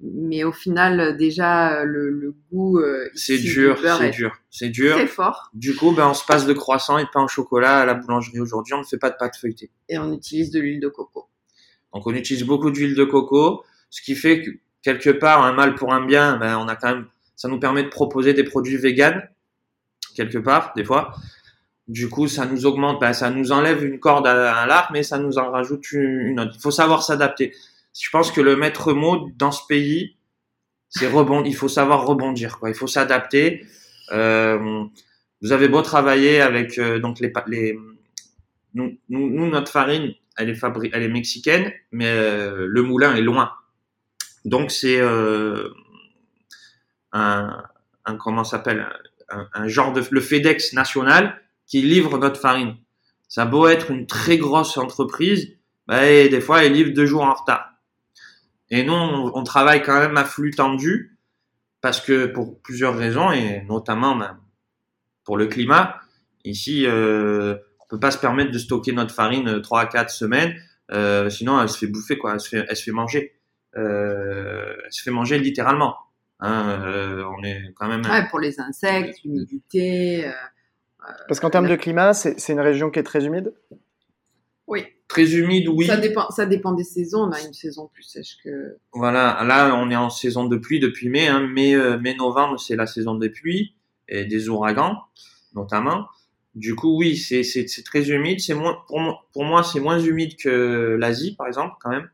[0.00, 2.78] Mais au final, déjà, le, le goût.
[2.78, 4.94] Euh, c'est dur, c'est dur, c'est dur.
[4.94, 5.50] Très fort.
[5.54, 7.94] Du coup, ben, on se passe de croissant et de pain au chocolat à la
[7.94, 8.74] boulangerie aujourd'hui.
[8.74, 9.72] On ne fait pas de pâte feuilletée.
[9.88, 11.27] Et on utilise de l'huile de coco.
[11.94, 14.50] Donc, on utilise beaucoup d'huile de coco, ce qui fait que
[14.82, 17.82] quelque part, un mal pour un bien, ben, on a quand même, ça nous permet
[17.82, 19.28] de proposer des produits véganes
[20.14, 21.12] quelque part, des fois.
[21.86, 25.18] Du coup, ça nous augmente, ben, ça nous enlève une corde à, l'arc, mais ça
[25.18, 26.52] nous en rajoute une autre.
[26.54, 27.54] Il faut savoir s'adapter.
[27.98, 30.16] Je pense que le maître mot dans ce pays,
[30.90, 31.50] c'est rebondir.
[31.50, 32.58] Il faut savoir rebondir.
[32.66, 33.64] Il faut s'adapter.
[34.12, 34.84] Euh,
[35.40, 37.78] vous avez beau travailler avec euh, donc les,
[38.74, 43.52] nous, notre farine, elle est fabriquée, elle est mexicaine, mais euh, le moulin est loin.
[44.44, 45.68] Donc c'est euh,
[47.12, 47.62] un,
[48.04, 48.86] un comment s'appelle
[49.30, 52.76] un, genre de le FedEx national qui livre notre farine.
[53.28, 57.22] Ça a beau être une très grosse entreprise, bah, des fois, elle livre deux jours
[57.22, 57.72] en retard.
[58.70, 61.18] Et nous, on, travaille quand même à flux tendu.
[61.80, 64.38] parce que pour plusieurs raisons et notamment ben,
[65.24, 66.00] pour le climat.
[66.44, 67.56] Ici, euh,
[67.90, 70.54] on peut pas se permettre de stocker notre farine 3 à 4 semaines,
[70.92, 73.34] euh, sinon elle se fait bouffer quoi, elle se fait, elle se fait manger,
[73.76, 75.96] euh, elle se fait manger littéralement.
[76.40, 78.02] Hein, euh, on est quand même.
[78.04, 80.26] Ouais, pour les insectes, l'humidité.
[80.26, 80.32] euh,
[81.26, 83.52] Parce qu'en termes de climat, c'est c'est une région qui est très humide?
[84.66, 85.86] Oui, Très humide, oui.
[85.86, 87.22] ça dépend, ça dépend des saisons.
[87.22, 88.76] On a une saison plus sèche que.
[88.92, 91.40] Voilà, là on est en saison de pluie depuis mai, hein.
[91.46, 93.74] mai, euh, mai novembre c'est la saison des pluies
[94.08, 94.98] et des ouragans
[95.54, 96.06] notamment.
[96.54, 97.44] Du coup oui c'est
[97.84, 101.74] très humide, c'est moins pour moi pour moi c'est moins humide que l'Asie par exemple
[101.80, 102.08] quand même.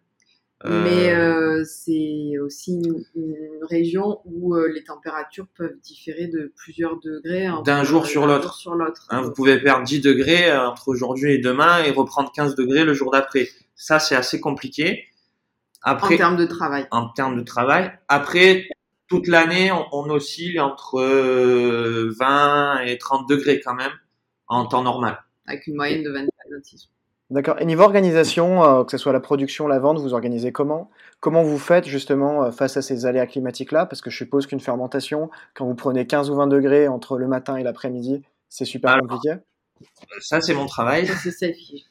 [0.64, 3.36] Euh, Mais euh, c'est aussi une, une
[3.68, 8.44] région où euh, les températures peuvent différer de plusieurs degrés D'un jour sur l'autre.
[8.44, 9.06] jour sur l'autre.
[9.10, 12.84] hein, vous pouvez perdre 10 degrés euh, entre aujourd'hui et demain et reprendre 15 degrés
[12.84, 13.48] le jour d'après.
[13.76, 15.04] Ça c'est assez compliqué.
[15.84, 16.86] en Après termes de travail.
[16.90, 17.92] en termes de travail.
[18.08, 18.66] Après,
[19.06, 23.92] toute l'année, on, on oscille entre euh, 20 et 30 degrés quand même
[24.48, 25.18] en temps normal.
[25.46, 26.88] avec une moyenne de 25 26.
[27.30, 27.56] D'accord.
[27.58, 30.90] Et niveau organisation, euh, que ce soit la production, la vente, vous organisez comment?
[31.20, 33.86] Comment vous faites justement euh, face à ces aléas climatiques-là?
[33.86, 37.26] Parce que je suppose qu'une fermentation, quand vous prenez 15 ou 20 degrés entre le
[37.26, 39.36] matin et l'après-midi, c'est super Alors, compliqué?
[40.20, 41.06] Ça, c'est mon travail.
[41.06, 41.86] Ça, c'est selfie.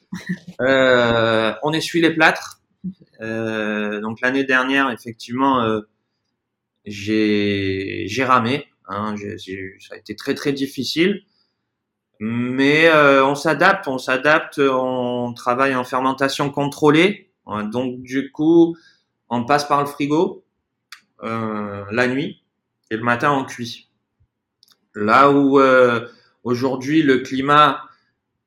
[0.60, 2.60] Euh, on essuie les plâtres.
[3.20, 5.80] Euh, donc l'année dernière, effectivement, euh,
[6.84, 8.66] j'ai j'ai ramé.
[8.86, 11.22] Hein, ça a été très très difficile.
[12.20, 17.30] Mais euh, on s'adapte, on s'adapte, on travaille en fermentation contrôlée.
[17.48, 18.76] Euh, Donc du coup,
[19.28, 20.44] on passe par le frigo
[21.22, 22.42] euh, la nuit
[22.90, 23.90] et le matin on cuit.
[24.94, 25.60] Là où
[26.44, 27.82] aujourd'hui le climat,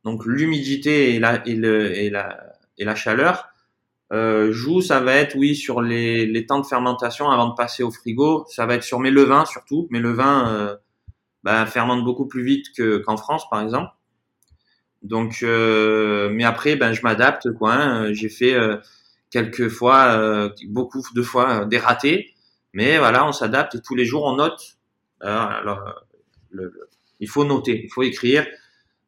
[0.06, 3.50] donc l'humidité et la, chaleur
[4.12, 7.92] jouent, ça va être oui sur les, les temps de fermentation avant de passer au
[7.92, 8.46] frigo.
[8.48, 9.88] Ça va être sur mes levains surtout.
[9.92, 10.78] Mes levains
[11.44, 13.92] bah, fermentent beaucoup plus vite que qu'en France par exemple.
[15.04, 17.74] Donc, euh, mais après, ben je m'adapte quoi.
[17.74, 18.14] hein.
[18.14, 18.78] J'ai fait euh,
[19.30, 22.34] quelques fois, euh, beaucoup de fois euh, des ratés,
[22.74, 24.78] mais voilà, on s'adapte et tous les jours on note.
[25.22, 25.80] Alors,
[27.20, 28.46] il faut noter, il faut écrire.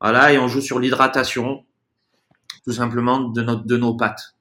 [0.01, 1.65] Voilà, et on joue sur l'hydratation,
[2.63, 4.35] tout simplement de, notre, de nos pâtes.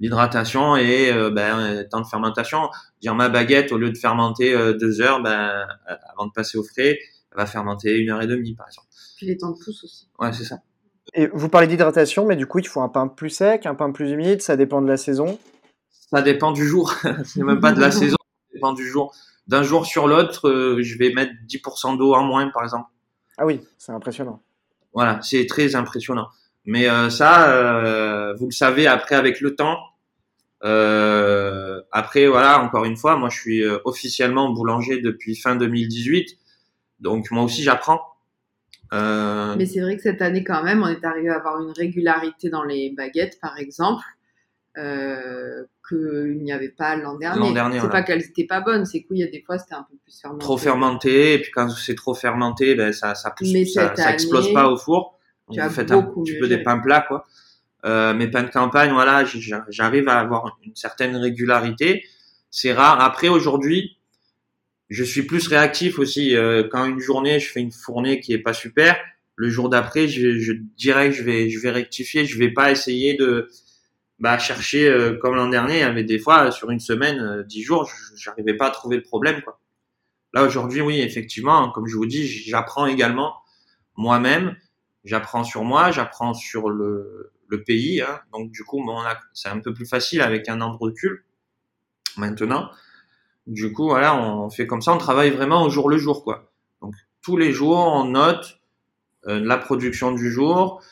[0.00, 2.70] L'hydratation et ben, temps de fermentation.
[3.00, 5.66] Dire ma baguette, au lieu de fermenter deux heures, ben,
[6.12, 6.98] avant de passer au frais,
[7.38, 8.88] va fermenter une heure et demie, par exemple.
[9.16, 10.08] Puis les temps de pousse aussi.
[10.18, 10.58] Ouais, c'est ça.
[11.14, 13.90] Et vous parlez d'hydratation, mais du coup, il faut un pain plus sec, un pain
[13.90, 15.38] plus humide, ça dépend de la saison.
[15.90, 16.94] Ça dépend du jour.
[17.24, 19.14] c'est même pas de la saison, ça dépend du jour.
[19.46, 22.90] D'un jour sur l'autre, euh, je vais mettre 10% d'eau en moins, par exemple.
[23.38, 24.42] Ah oui, c'est impressionnant.
[24.92, 26.28] Voilà, c'est très impressionnant.
[26.68, 29.78] Mais euh, ça, euh, vous le savez après avec le temps.
[30.64, 36.36] Euh, après, voilà, encore une fois, moi je suis officiellement boulanger depuis fin 2018,
[37.00, 38.00] donc moi aussi j'apprends.
[38.92, 41.72] Euh, Mais c'est vrai que cette année, quand même, on est arrivé à avoir une
[41.72, 44.02] régularité dans les baguettes, par exemple,
[44.78, 47.40] euh, qu'il n'y avait pas l'an dernier.
[47.40, 47.92] L'an dernier, c'est voilà.
[47.92, 50.18] pas qu'elles étaient pas bonnes, c'est qu'il y a des fois, c'était un peu plus
[50.20, 50.42] fermenté.
[50.42, 54.12] trop fermenté, et puis quand c'est trop fermenté, ben ça, ça pousse, Mais ça, ça
[54.12, 55.18] explose pas au four.
[55.48, 57.26] Donc, tu as vous faites un petit peu des pains plats, quoi.
[57.84, 59.24] Euh, mes pains de campagne, voilà,
[59.68, 62.04] j'arrive à avoir une certaine régularité.
[62.50, 63.00] C'est rare.
[63.00, 63.97] Après, aujourd'hui,
[64.88, 66.36] je suis plus réactif aussi.
[66.36, 68.96] Euh, quand une journée, je fais une fournée qui est pas super,
[69.36, 72.24] le jour d'après, je, je dirais que je vais, je vais rectifier.
[72.26, 73.48] Je vais pas essayer de
[74.18, 75.78] bah, chercher euh, comme l'an dernier.
[75.78, 79.02] Y avait des fois sur une semaine, euh, dix jours, j'arrivais pas à trouver le
[79.02, 79.60] problème, quoi.
[80.34, 83.36] Là aujourd'hui, oui, effectivement, comme je vous dis, j'apprends également
[83.96, 84.56] moi-même.
[85.04, 88.02] J'apprends sur moi, j'apprends sur le, le pays.
[88.02, 88.20] Hein.
[88.32, 91.24] Donc du coup, bon, c'est un peu plus facile avec un an de recul
[92.16, 92.70] maintenant.
[93.48, 96.52] Du coup, voilà, on fait comme ça, on travaille vraiment au jour le jour, quoi.
[96.82, 98.60] Donc tous les jours, on note
[99.28, 100.82] euh, la production du jour,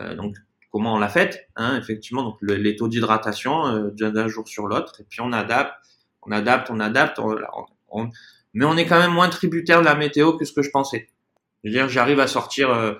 [0.00, 0.36] euh, donc
[0.72, 4.66] comment on l'a faite, hein, effectivement, donc le- les taux d'hydratation euh, d'un jour sur
[4.68, 5.74] l'autre, et puis on adapte,
[6.22, 7.36] on adapte, on adapte, on,
[7.90, 8.10] on-
[8.54, 11.08] mais on est quand même moins tributaire de la météo que ce que je pensais.
[11.64, 12.94] Je veux dire, j'arrive à sortir euh,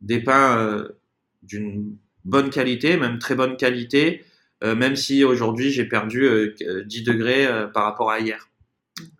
[0.00, 0.98] des pains euh,
[1.42, 4.24] d'une bonne qualité, même très bonne qualité,
[4.62, 8.48] même si aujourd'hui j'ai perdu euh, 10 degrés euh, par rapport à hier.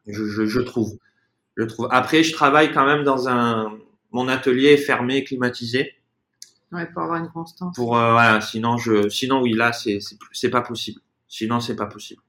[0.07, 0.98] Je, je, je trouve.
[1.57, 1.88] Je trouve.
[1.90, 3.76] Après, je travaille quand même dans un
[4.12, 5.94] mon atelier est fermé, climatisé.
[6.70, 7.74] Ouais, pour avoir une constance.
[7.74, 9.98] Pour euh, voilà, sinon je, sinon oui là c'est
[10.33, 11.00] c'est pas possible.
[11.28, 12.22] Sinon c'est pas possible.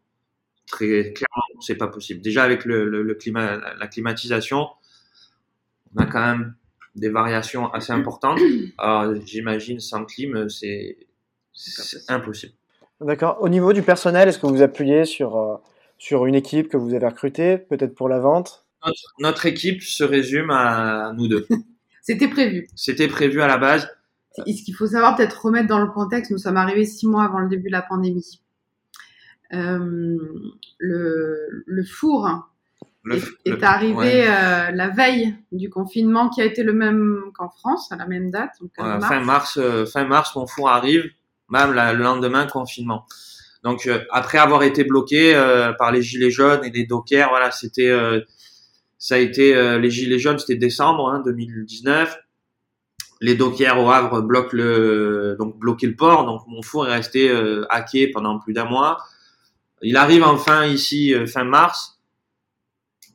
[0.67, 2.21] Très clairement c'est pas possible.
[2.21, 4.67] Déjà avec le, le, le climat, la, climatisation,
[5.95, 6.55] on a quand même
[6.95, 8.39] des variations assez importantes.
[8.77, 10.97] Alors j'imagine sans clim c'est
[12.07, 12.53] impossible.
[13.01, 13.37] D'accord.
[13.41, 15.55] Au niveau du personnel, est-ce que vous appuyez sur, euh,
[15.97, 18.65] sur une équipe que vous avez recrutée, peut-être pour la vente?
[18.85, 21.47] Notre, notre équipe se résume à nous deux.
[22.01, 22.67] C'était prévu.
[22.75, 23.89] C'était prévu à la base.
[24.45, 27.23] Et ce qu'il faut savoir, peut-être remettre dans le contexte, nous sommes arrivés six mois
[27.25, 28.41] avant le début de la pandémie.
[29.53, 30.17] Euh,
[30.79, 32.27] le, le four
[33.03, 34.27] Le- est, le- est arrivé ouais.
[34.27, 38.31] euh, la veille du confinement qui a été le même qu'en France, à la même
[38.31, 38.51] date.
[38.59, 39.05] Donc mars.
[39.07, 41.03] fin mars, euh, fin mars, mon four arrive,
[41.53, 43.05] même le lendemain confinement.
[43.63, 47.51] Donc euh, après avoir été bloqué euh, par les gilets jaunes et les dockers, voilà,
[47.51, 48.21] c'était, euh,
[48.97, 52.17] ça a été les gilets jaunes, c'était décembre hein, 2019.
[53.21, 57.31] Les dockers au Havre bloquent le, donc le port, donc mon four est resté
[57.69, 58.97] hacké pendant plus d'un mois.
[59.81, 61.99] Il arrive enfin ici fin mars.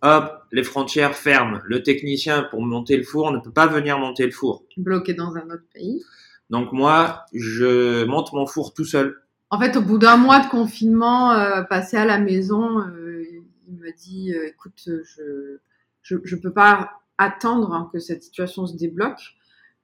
[0.00, 1.58] Hop, les frontières ferment.
[1.64, 4.64] Le technicien pour monter le four ne peut pas venir monter le four.
[4.76, 6.02] bloqué dans un autre pays.
[6.50, 9.16] Donc moi, je monte mon four tout seul.
[9.50, 13.24] En fait, au bout d'un mois de confinement, euh, passé à la maison, euh,
[13.68, 15.58] il me dit euh, écoute, je,
[16.02, 19.20] je je peux pas attendre hein, que cette situation se débloque.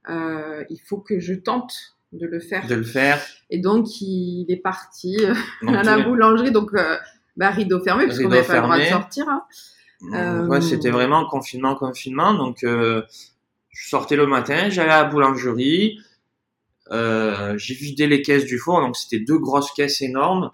[0.09, 1.75] Il faut que je tente
[2.13, 2.67] de le faire.
[2.67, 3.21] de le faire.
[3.51, 5.17] Et donc, il est parti
[5.63, 6.71] Donc, à la boulangerie, donc
[7.37, 9.27] bah, rideau fermé, parce qu'on n'avait pas le droit de sortir.
[9.29, 10.47] hein.
[10.47, 12.35] Ouais, c'était vraiment confinement, confinement.
[12.35, 13.03] Donc, je
[13.89, 15.99] sortais le matin, j'allais à la boulangerie,
[16.93, 20.51] euh, j'ai vidé les caisses du four, donc c'était deux grosses caisses énormes.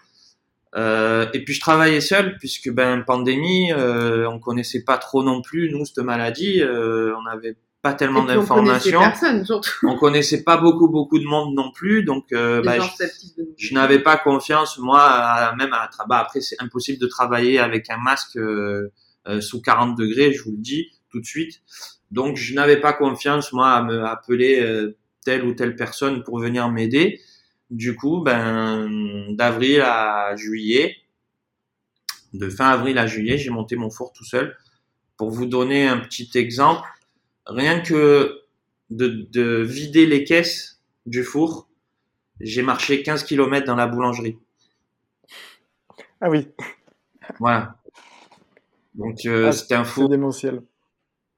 [0.77, 5.43] Euh, et puis je travaillais seul puisque ben pandémie, euh, on connaissait pas trop non
[5.43, 9.71] plus nous cette maladie, euh, on n'avait pas tellement puis, on connaissait d'informations, personne, surtout.
[9.89, 13.75] On connaissait pas beaucoup beaucoup de monde non plus, donc euh, gens je- de je
[13.75, 17.91] n'avais pas confiance moi à- même à tra- bah, après c'est impossible de travailler avec
[17.91, 18.93] un masque euh,
[19.27, 21.63] euh, sous 40 degrés je vous le dis tout de suite.
[22.13, 24.97] Donc je n'avais pas confiance moi à me appeler euh,
[25.31, 27.21] telle ou telle personne pour venir m'aider
[27.71, 28.89] du coup ben
[29.31, 30.97] d'avril à juillet
[32.35, 34.57] de fin avril à juillet j'ai monté mon four tout seul
[35.17, 36.89] pour vous donner un petit exemple
[37.47, 38.41] rien que
[38.91, 41.69] de, de vider les caisses du four
[42.41, 44.39] j'ai marché 15 km dans la boulangerie.
[46.23, 46.49] Ah oui,
[47.39, 47.77] Voilà.
[48.95, 50.09] Donc euh, Ah, c'était un four.
[50.09, 50.63] démentiel.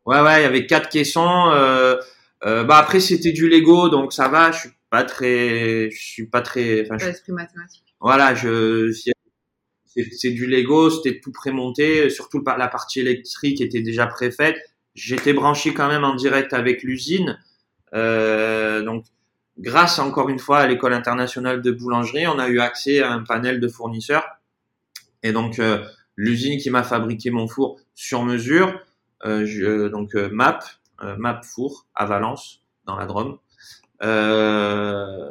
[0.07, 1.51] Ouais ouais, il y avait quatre caissons.
[1.53, 1.97] Euh,
[2.45, 4.51] euh, bah après c'était du Lego, donc ça va.
[4.53, 6.85] Je suis pas très, je suis pas très.
[6.85, 7.85] Pas l'esprit mathématique.
[8.01, 8.91] voilà, je.
[8.93, 14.57] c'est- du Lego, c'était tout prémonté, surtout la partie électrique était déjà préfaite.
[14.95, 17.39] J'étais branché quand même en direct avec l'usine.
[17.95, 19.05] Euh, donc,
[19.59, 23.23] grâce encore une fois à l'école internationale de boulangerie, on a eu accès à un
[23.23, 24.25] panel de fournisseurs.
[25.23, 25.85] Et donc, euh,
[26.17, 28.81] l'usine qui m'a fabriqué mon four sur mesure,
[29.27, 30.63] euh, je- donc euh, MAP,
[31.03, 33.39] euh, MAP Four à Valence, dans la Drôme.
[34.03, 35.31] Euh,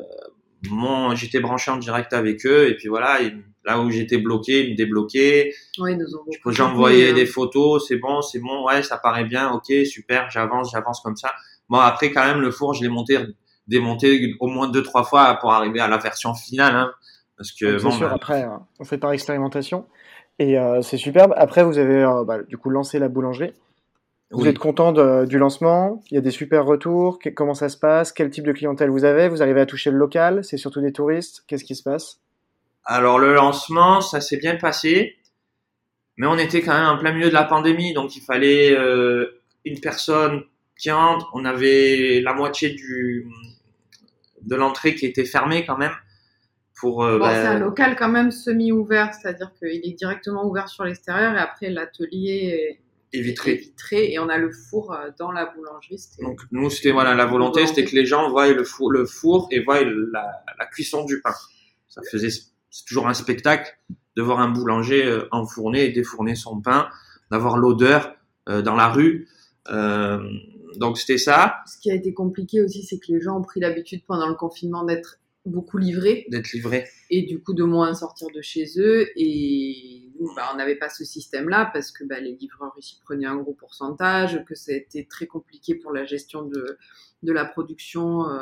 [0.70, 4.66] mon, j'étais branché en direct avec eux et puis voilà, ils- là où j'étais bloqué,
[4.66, 5.54] ils me débloquaient.
[5.78, 7.32] J'ai envoyé soutenu, des hein.
[7.34, 11.32] photos, c'est bon, c'est bon, ouais, ça paraît bien, ok, super, j'avance, j'avance comme ça.
[11.70, 13.18] Bon, après, quand même, le four, je l'ai monté,
[13.68, 16.92] démonté au moins deux, trois fois pour arriver à la version finale, hein,
[17.38, 19.86] parce que C'est bon, sûr, bah, après, euh, on fait par expérimentation.
[20.40, 21.34] Et euh, c'est superbe.
[21.38, 23.54] Après, vous avez euh, bah, du coup lancé la boulangerie.
[24.32, 24.48] Vous oui.
[24.50, 26.02] êtes content de- du lancement?
[26.10, 27.20] Il y a des super retours?
[27.20, 28.12] Que- Comment ça se passe?
[28.14, 29.28] Quel type de clientèle vous avez?
[29.28, 30.44] Vous arrivez à toucher le local?
[30.44, 31.44] C'est surtout des touristes?
[31.48, 32.20] Qu'est-ce qui se passe?
[32.86, 35.18] Alors, le lancement, ça s'est bien passé,
[36.18, 39.42] mais on était quand même en plein milieu de la pandémie, donc il fallait euh,
[39.66, 40.44] une personne
[40.80, 41.30] qui entre.
[41.34, 43.28] On avait la moitié du
[44.44, 45.94] de l'entrée qui était fermée quand même.
[46.80, 50.68] Pour, euh, Bon, bah, c'est un local quand même semi-ouvert, c'est-à-dire qu'il est directement ouvert
[50.68, 52.80] sur l'extérieur et après l'atelier
[53.14, 53.56] éviter.
[53.56, 56.02] vitré et on a le four euh, dans la boulangerie.
[56.22, 59.48] Donc nous c'était voilà la volonté c'était que les gens voient le four, le four
[59.52, 61.34] et voient la, la cuisson du pain.
[61.88, 62.30] Ça faisait
[62.72, 63.78] c'est toujours un spectacle
[64.16, 66.90] de voir un boulanger euh, enfourner et défourner son pain,
[67.30, 68.16] d'avoir l'odeur
[68.50, 69.28] euh, dans la rue.
[69.70, 70.20] Euh,
[70.78, 73.60] donc c'était ça, Ce qui a été compliqué aussi, c'est que les gens ont pris
[73.60, 76.88] l'habitude pendant le confinement d'être beaucoup livrés d'être livré.
[77.10, 79.08] et du coup de moins sortir de chez eux.
[79.16, 83.38] Et bah, on n'avait pas ce système-là parce que bah, les livreurs ici prenaient un
[83.38, 86.78] gros pourcentage, que ça a été très compliqué pour la gestion de,
[87.24, 88.40] de la production euh,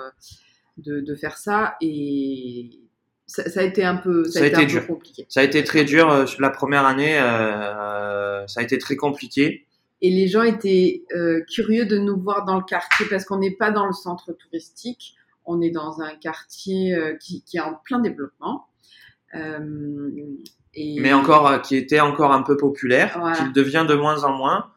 [0.78, 1.76] de, de faire ça.
[1.82, 2.80] Et
[3.28, 4.82] ça, ça a été un peu, ça Ça a été été un dur.
[4.82, 5.26] peu compliqué.
[5.30, 9.66] Ça a été très dur euh, la première année, euh, ça a été très compliqué.
[10.02, 13.56] Et les gens étaient euh, curieux de nous voir dans le quartier parce qu'on n'est
[13.56, 15.16] pas dans le centre touristique,
[15.46, 18.68] on est dans un quartier qui, qui est en plein développement.
[19.36, 20.10] Euh,
[20.74, 23.36] et mais encore euh, qui était encore un peu populaire, Voilà.
[23.38, 24.72] qui devient de moins en moins.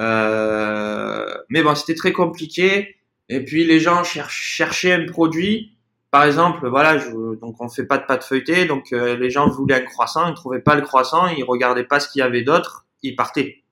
[0.00, 2.96] Euh, mais bon, c'était très compliqué.
[3.28, 5.70] Et puis les gens cher- cherchaient un produit.
[6.10, 9.48] Par exemple, voilà, je, donc on fait pas de pâte feuilletée, donc euh, les gens
[9.48, 12.42] voulaient un croissant, ils trouvaient pas le croissant, ils regardaient pas ce qu'il y avait
[12.42, 13.62] d'autre, ils partaient.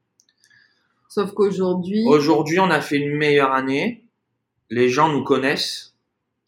[1.08, 4.04] Sauf qu'aujourd'hui, Aujourd'hui, on a fait une meilleure année.
[4.70, 5.94] Les gens nous connaissent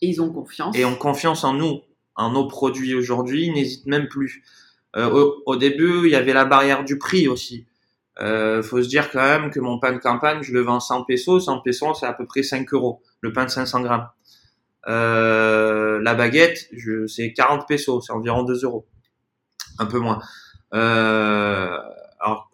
[0.00, 0.76] et ils ont confiance.
[0.76, 1.82] et ont confiance en nous,
[2.16, 3.46] en nos produits aujourd'hui.
[3.46, 4.42] Ils n'hésitent même plus.
[4.96, 7.66] Euh, au, début, il y avait la barrière du prix aussi.
[8.20, 11.04] Euh, faut se dire quand même que mon pain de campagne, je le vends 100
[11.04, 11.40] pesos.
[11.40, 13.02] 100 pesos, c'est à peu près 5 euros.
[13.20, 14.08] Le pain de 500 grammes.
[14.86, 16.70] Euh, la baguette,
[17.08, 18.86] c'est 40 pesos, c'est environ 2 euros.
[19.78, 20.20] Un peu moins.
[20.74, 21.76] Euh,
[22.20, 22.50] alors,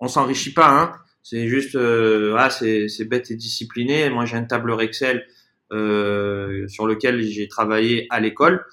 [0.00, 0.92] on s'enrichit pas, hein.
[1.22, 4.10] C'est juste, ah, c'est, bête et discipliné.
[4.10, 5.26] Moi, j'ai un tableur Excel
[5.70, 8.64] sur lequel j'ai travaillé à l'école.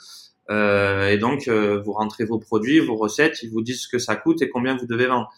[0.49, 3.99] Euh, et donc, euh, vous rentrez vos produits, vos recettes, ils vous disent ce que
[3.99, 5.29] ça coûte et combien vous devez vendre.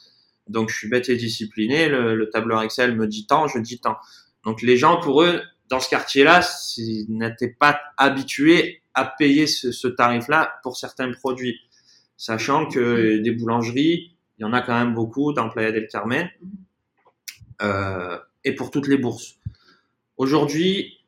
[0.48, 1.90] Donc, je suis bête et discipliné.
[1.90, 3.98] Le, le tableur Excel me dit tant, je dis tant.
[4.46, 9.72] Donc, les gens, pour eux, dans ce quartier-là, s'ils n'étaient pas habitués à payer ce,
[9.72, 11.60] ce tarif-là pour certains produits,
[12.18, 16.30] sachant que des boulangeries, il y en a quand même beaucoup dans Playa del Carmen,
[17.62, 19.36] euh, et pour toutes les bourses.
[20.18, 20.99] Aujourd'hui,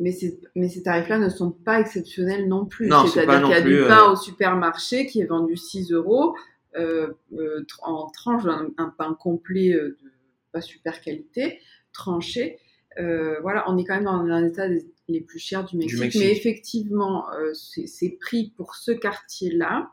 [0.00, 2.88] Mais, c'est- mais ces tarifs-là ne sont pas exceptionnels non plus.
[3.06, 6.36] C'est-à-dire qu'il y a plus, du euh, pain au supermarché qui est vendu 6 euros
[6.76, 10.10] euh, euh, en tranche, un, un pain complet euh, de
[10.52, 11.58] pas super qualité,
[11.92, 12.58] tranché.
[13.00, 15.98] Euh, voilà, on est quand même dans un état des- les plus chers du Mexique.
[16.00, 16.20] Mexique.
[16.22, 19.90] Mais effectivement, euh, c'est pris pour ce quartier-là.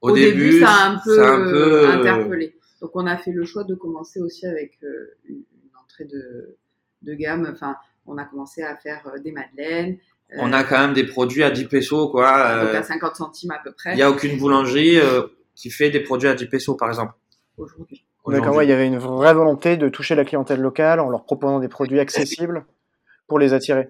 [0.00, 2.56] au, début, ça a un peu, a un peu, euh, euh, interpellé.
[2.80, 6.56] Donc on a fait le choix de commencer aussi avec euh, une, une entrée de,
[7.02, 7.48] de gamme.
[7.52, 7.76] Enfin,
[8.06, 9.98] on a commencé à faire euh, des madeleines.
[10.32, 12.64] euh, on a quand même des produits à 10 pesos, quoi.
[12.64, 15.22] donc Euh, à 50 centimes à peu Il près n'y a aucune boulangerie euh,
[15.54, 17.12] qui fait des produits à 10 pesos, par exemple.
[17.56, 18.04] aujourd'hui.
[18.26, 21.24] D'accord, ouais, il y avait une vraie volonté de toucher la clientèle locale en leur
[21.24, 22.64] proposant des produits accessibles
[23.26, 23.88] pour les attirer.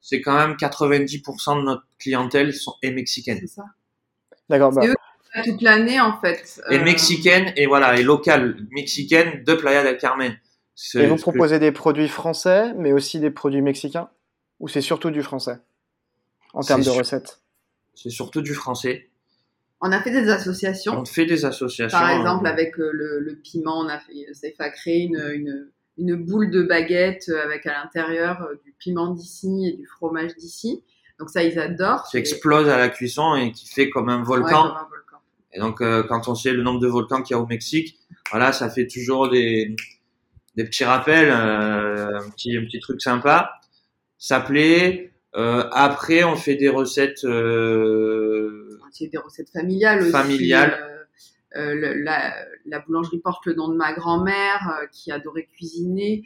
[0.00, 3.38] C'est quand même 90% de notre clientèle sont, est mexicaine.
[3.40, 3.64] C'est ça.
[4.48, 4.94] D'accord, bah, eux
[5.44, 6.62] Toute l'année en fait.
[6.70, 10.34] Et euh, mexicaine, et voilà, et locale mexicaine de Playa del Carmen.
[10.74, 14.08] C'est et vous proposez des produits français, mais aussi des produits mexicains?
[14.60, 15.58] Ou c'est surtout du français
[16.52, 17.40] En C'est termes de recettes?
[17.94, 19.08] C'est surtout du français.
[19.80, 20.98] On a fait des associations.
[20.98, 21.96] On fait des associations.
[21.98, 25.20] Par exemple, euh, avec euh, le, le piment, on a fait, Safe a créé une,
[25.34, 25.68] une,
[25.98, 30.34] une boule de baguette euh, avec à l'intérieur euh, du piment d'ici et du fromage
[30.36, 30.82] d'ici.
[31.20, 32.08] Donc ça, ils adorent.
[32.10, 34.62] qui Et- explose à la cuisson et qui fait comme un Ouais, volcan.
[34.62, 35.18] comme un volcan.
[35.52, 37.98] Et donc, euh, quand on sait le nombre de volcans qu'il y a au Mexique,
[38.30, 39.76] voilà, ça fait toujours des,
[40.56, 43.52] des petits rappels, euh, un, petit, un petit truc sympa.
[44.18, 45.12] Ça plaît.
[45.36, 47.24] Euh, après, on fait des recettes.
[47.24, 50.10] Euh, C'est des recettes familiales aussi.
[50.12, 51.06] Familiales.
[51.56, 52.34] Le- la,
[52.66, 56.24] la boulangerie porte le nom de ma grand-mère qui adorait cuisiner.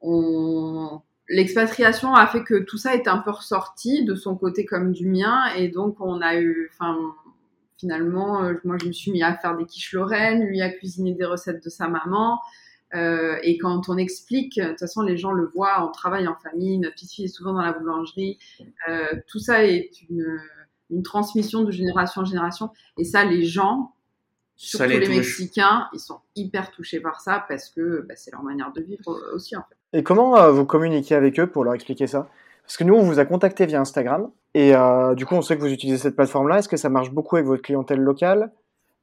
[0.00, 1.00] On...
[1.28, 5.08] L'expatriation a fait que tout ça est un peu ressorti de son côté comme du
[5.08, 6.98] mien et donc on a eu, enfin,
[7.80, 11.24] finalement, moi je me suis mis à faire des quiches lorraines, lui à cuisiner des
[11.24, 12.38] recettes de sa maman.
[12.94, 16.36] Euh, et quand on explique, de toute façon les gens le voient, on travaille en
[16.36, 18.38] famille, notre petite fille est souvent dans la boulangerie.
[18.88, 20.38] Euh, tout ça est une,
[20.90, 22.70] une transmission de génération en génération.
[22.98, 23.94] Et ça, les gens,
[24.54, 25.08] surtout les.
[25.08, 29.20] Mexicains, ils sont hyper touchés par ça parce que bah, c'est leur manière de vivre
[29.34, 29.98] aussi en fait.
[29.98, 32.28] Et comment euh, vous communiquez avec eux pour leur expliquer ça?
[32.62, 34.72] Parce que nous, on vous a contacté via Instagram, et
[35.16, 36.60] du coup, on sait que vous utilisez cette plateforme-là.
[36.60, 38.52] Est-ce que ça marche beaucoup avec votre clientèle locale?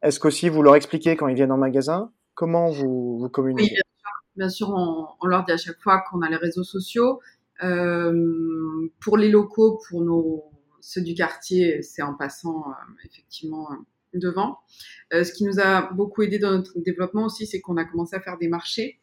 [0.02, 2.12] Est-ce qu'aussi vous leur expliquez quand ils viennent en magasin?
[2.42, 4.04] Comment vous, vous communiquez Oui,
[4.36, 7.20] Bien sûr, on, on leur dit à chaque fois qu'on a les réseaux sociaux.
[7.62, 10.46] Euh, pour les locaux, pour nos,
[10.80, 13.76] ceux du quartier, c'est en passant euh, effectivement euh,
[14.16, 14.58] devant.
[15.14, 18.16] Euh, ce qui nous a beaucoup aidé dans notre développement aussi, c'est qu'on a commencé
[18.16, 19.00] à faire des marchés,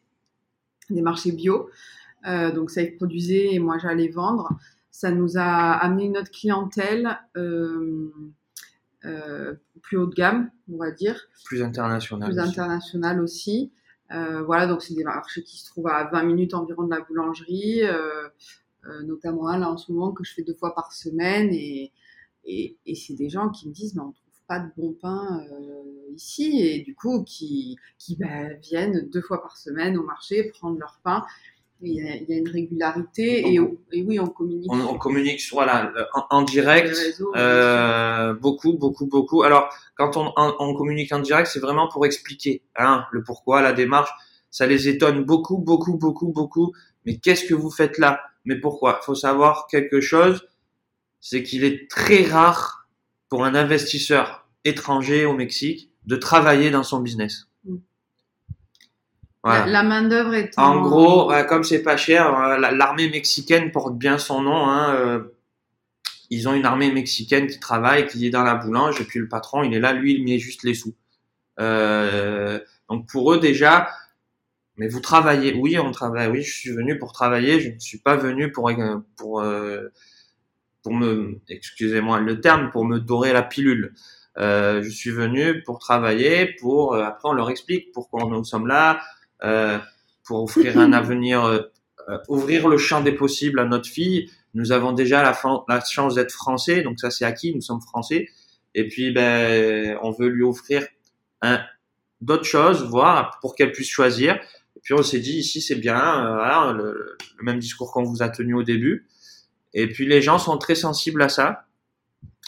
[0.89, 1.69] des marchés bio.
[2.25, 4.49] Donc ça, ils produisaient et moi j'allais vendre.
[4.91, 8.11] Ça nous a amené une autre clientèle euh,
[9.81, 12.29] plus haut de gamme, on va dire plus international.
[12.29, 12.49] plus aussi.
[12.49, 13.71] international aussi.
[14.11, 17.01] Euh, voilà, donc c'est des marchés qui se trouvent à 20 minutes environ de la
[17.01, 18.27] boulangerie, euh,
[18.85, 21.91] euh, notamment un là en ce moment que je fais deux fois par semaine et,
[22.45, 25.45] et, et c'est des gens qui me disent mais on trouve pas de bon pain
[25.51, 30.45] euh, ici et du coup qui, qui bah, viennent deux fois par semaine au marché
[30.45, 31.23] prendre leur pain.
[31.81, 33.59] Il y, a, il y a une régularité et,
[33.93, 36.89] et oui on communique On, on communique voilà, en, en les direct.
[36.89, 37.31] réseaux.
[37.37, 39.43] Euh, beaucoup, beaucoup, beaucoup.
[39.43, 43.61] Alors, quand on, on, on communique en direct, c'est vraiment pour expliquer hein, le pourquoi,
[43.61, 44.09] la démarche.
[44.51, 46.73] Ça les étonne beaucoup, beaucoup, beaucoup, beaucoup.
[47.05, 48.19] Mais qu'est-ce que vous faites là?
[48.43, 48.99] Mais pourquoi?
[49.01, 50.47] Il faut savoir quelque chose,
[51.21, 52.89] c'est qu'il est très rare
[53.29, 57.48] pour un investisseur étranger au Mexique de travailler dans son business.
[59.43, 59.65] Voilà.
[59.67, 63.71] La, main d'œuvre est En gros, euh, comme c'est pas cher, euh, la- l'armée mexicaine
[63.71, 64.67] porte bien son nom.
[64.67, 65.23] Hein, euh,
[66.29, 69.27] ils ont une armée mexicaine qui travaille, qui est dans la boulange, et puis le
[69.27, 70.93] patron, il est là, lui, il met juste les sous.
[71.59, 72.59] Euh,
[72.89, 73.89] donc pour eux déjà,
[74.77, 75.53] mais vous travaillez.
[75.55, 76.27] Oui, on travaille.
[76.27, 77.59] Oui, je suis venu pour travailler.
[77.61, 78.71] Je ne suis pas venu pour
[79.17, 79.43] pour
[80.83, 83.93] pour me, excusez-moi le terme, pour me dorer la pilule.
[84.37, 86.55] Euh, je suis venu pour travailler.
[86.59, 89.01] Pour après, on leur explique pourquoi nous sommes là,
[90.23, 91.61] pour offrir un avenir, euh,
[92.27, 94.29] ouvrir le champ des possibles à notre fille.
[94.53, 97.53] Nous avons déjà la, la chance d'être français, donc ça c'est acquis.
[97.53, 98.29] Nous sommes français.
[98.75, 100.85] Et puis, ben, on veut lui offrir
[101.41, 101.59] un,
[102.21, 104.39] d'autres choses, voir pour qu'elle puisse choisir.
[104.75, 108.21] Et puis on s'est dit ici c'est bien, euh, voilà, le, même discours qu'on vous
[108.21, 109.07] a tenu au début.
[109.73, 111.65] Et puis les gens sont très sensibles à ça.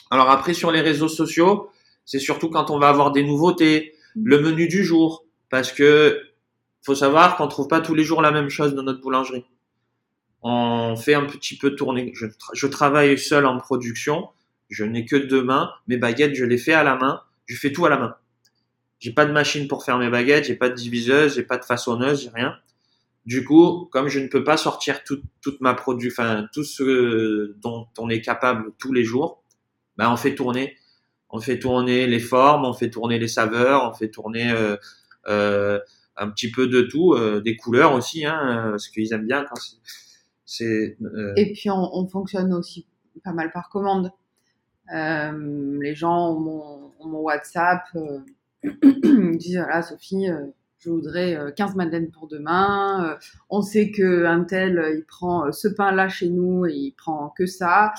[0.10, 1.70] Alors après sur les réseaux sociaux,
[2.06, 6.22] c'est surtout quand on va avoir des nouveautés, le menu du jour, parce que
[6.84, 9.46] faut savoir qu'on trouve pas tous les jours la même chose dans notre boulangerie.
[10.42, 12.14] On fait un petit peu tourner.
[12.16, 14.30] Je, travaille seul en production.
[14.70, 15.72] Je n'ai que deux mains.
[15.88, 17.22] Mes baguettes, je les fais à la main.
[17.46, 18.16] Je fais tout à la main.
[19.00, 21.66] J'ai pas de machine pour faire mes baguettes, j'ai pas de diviseuse, j'ai pas de
[21.66, 22.56] façonneuse, j'ai rien.
[23.26, 27.56] Du coup, comme je ne peux pas sortir toute, toute ma produit, enfin tout ce
[27.60, 29.44] dont on est capable tous les jours,
[29.98, 30.76] ben on fait tourner,
[31.32, 34.78] on fait tourner les formes, on fait tourner les saveurs, on fait tourner euh,
[35.28, 35.80] euh,
[36.18, 39.46] un petit peu de tout, euh, des couleurs aussi, hein, parce qu'ils aiment bien
[40.46, 40.98] c'est.
[41.02, 42.86] Euh, Et puis on, on, fonctionne aussi
[43.24, 44.12] pas mal par commande.
[44.94, 47.84] Euh, les gens ont mon, WhatsApp
[48.64, 50.48] me disent voilà Sophie euh,
[50.80, 53.06] je voudrais 15 euh, madeleines pour demain.
[53.06, 53.16] Euh,
[53.50, 57.46] on sait que un tel, il prend ce pain-là chez nous et il prend que
[57.46, 57.94] ça.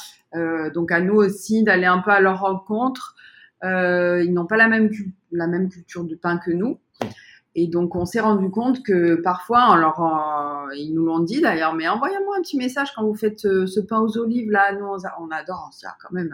[0.75, 3.15] donc à nous aussi d'aller un peu à leur rencontre.
[3.63, 4.91] ils n'ont pas la même,
[5.31, 6.81] la même culture du pain que nous.
[7.55, 10.01] Et donc, on s'est rendu compte que parfois, on leur,
[10.75, 13.81] ils nous l'ont dit d'ailleurs, mais envoyez-moi un petit message quand vous faites euh, ce
[13.81, 14.73] pain aux olives là.
[14.73, 16.31] Nous, on, adore ça quand même.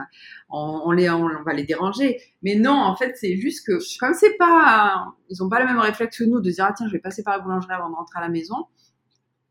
[0.49, 2.21] On, on les, on, va les déranger.
[2.43, 5.79] Mais non, en fait, c'est juste que comme c'est pas, ils ont pas le même
[5.79, 7.95] réflexe que nous de dire ah tiens, je vais passer par la boulangerie avant de
[7.97, 8.67] rentrer à la maison.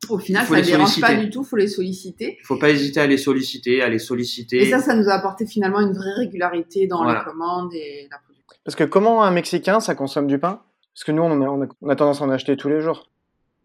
[0.09, 2.37] Au final, ça ne dérange pas du tout, faut les solliciter.
[2.39, 4.61] Il faut pas hésiter à les solliciter, à les solliciter.
[4.61, 8.19] Et ça, ça nous a apporté finalement une vraie régularité dans les commandes et la
[8.19, 8.57] production.
[8.63, 10.61] Parce que comment un Mexicain, ça consomme du pain?
[10.97, 13.11] Parce que nous, on a, on a, tendance à en acheter tous les jours.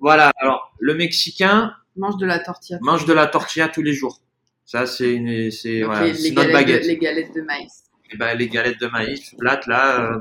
[0.00, 0.32] Voilà.
[0.36, 2.78] Alors, le Mexicain mange de la tortilla.
[2.82, 4.20] Mange de la tortilla tous les jours.
[4.66, 6.84] Ça, c'est une, c'est voilà, notre baguette.
[6.84, 7.84] les galettes de maïs.
[8.04, 10.20] Et eh ben, les galettes de maïs, plates là, euh,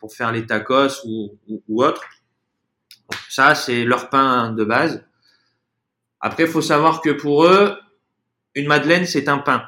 [0.00, 2.02] pour faire les tacos ou, ou, ou autre.
[3.28, 5.06] Ça, c'est leur pain de base.
[6.18, 7.78] Après, il faut savoir que pour eux,
[8.56, 9.62] une madeleine, c'est un pain.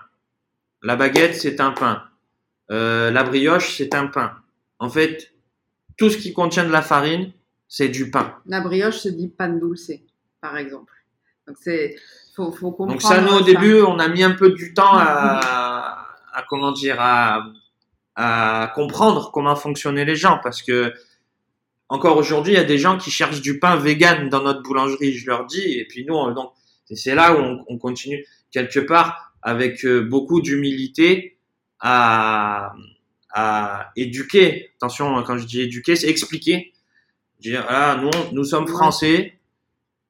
[0.83, 2.03] La baguette, c'est un pain.
[2.73, 4.35] Euh, la brioche, c'est un pain.
[4.81, 5.38] En fait,
[5.99, 7.33] tout ce qui contient de la farine,
[7.69, 8.35] c'est du pain.
[8.47, 9.93] La brioche se dit pan dulce,
[10.41, 10.93] par exemple.
[11.47, 11.97] Donc c'est
[12.35, 12.93] faut, faut comprendre.
[12.93, 16.73] Donc ça, nous au début, on a mis un peu du temps à, à comment
[16.73, 17.53] dire à,
[18.15, 20.95] à comprendre comment fonctionnaient les gens parce que
[21.91, 25.15] encore aujourd'hui, il y a des gens qui cherchent du pain vegan dans notre boulangerie.
[25.15, 26.53] Je leur dis et puis nous, on, donc
[26.91, 31.39] c'est là où on, on, continue quelque part avec euh, beaucoup d'humilité
[31.81, 32.73] à
[33.31, 34.71] à éduquer.
[34.77, 36.73] Attention, quand je dis éduquer, c'est expliquer.
[37.41, 39.35] Dire, ah, nous, nous sommes français.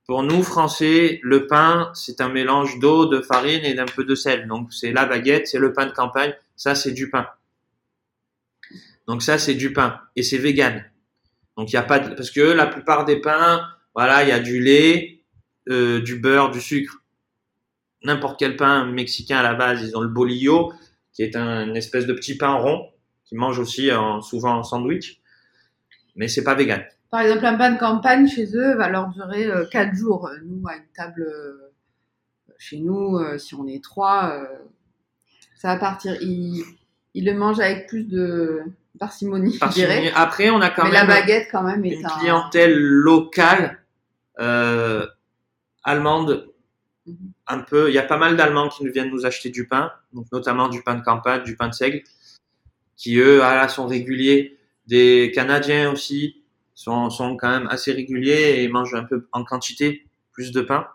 [0.07, 4.14] Pour nous, français, le pain, c'est un mélange d'eau, de farine et d'un peu de
[4.14, 4.47] sel.
[4.49, 6.35] Donc, c'est la baguette, c'est le pain de campagne.
[6.57, 7.29] Ça, c'est du pain.
[9.07, 10.01] Donc, ça, c'est du pain.
[10.16, 10.85] Et c'est vegan.
[11.57, 14.33] Donc, il y a pas de, parce que la plupart des pains, voilà, il y
[14.33, 15.21] a du lait,
[15.69, 17.03] euh, du beurre, du sucre.
[18.03, 20.73] N'importe quel pain mexicain à la base, ils ont le bolillo,
[21.12, 22.89] qui est un une espèce de petit pain rond
[23.29, 25.20] qui mangent aussi en, souvent en sandwich,
[26.16, 26.83] mais c'est pas vegan.
[27.11, 30.31] Par exemple, un pain de campagne chez eux va leur durer 4 euh, jours.
[30.45, 31.72] Nous, à une table euh,
[32.59, 34.47] chez nous, euh, si on est trois,
[35.57, 36.16] ça va partir.
[36.20, 36.64] Ils,
[37.14, 38.62] ils, le mangent avec plus de
[38.99, 40.11] parcimonie, je dirais.
[40.14, 43.79] Après, on a quand mais même la baguette quand même une clientèle locale
[45.85, 46.49] allemande.
[47.07, 47.16] Mhm.
[47.47, 50.26] Un peu, il y a pas mal d'Allemands qui viennent nous acheter du pain, donc
[50.31, 52.03] notamment du pain de campagne, du pain de seigle
[52.99, 54.59] qui eux ah sont réguliers.
[54.86, 56.42] Des Canadiens aussi
[56.74, 60.86] sont, sont quand même assez réguliers et mangent un peu en quantité plus de pain.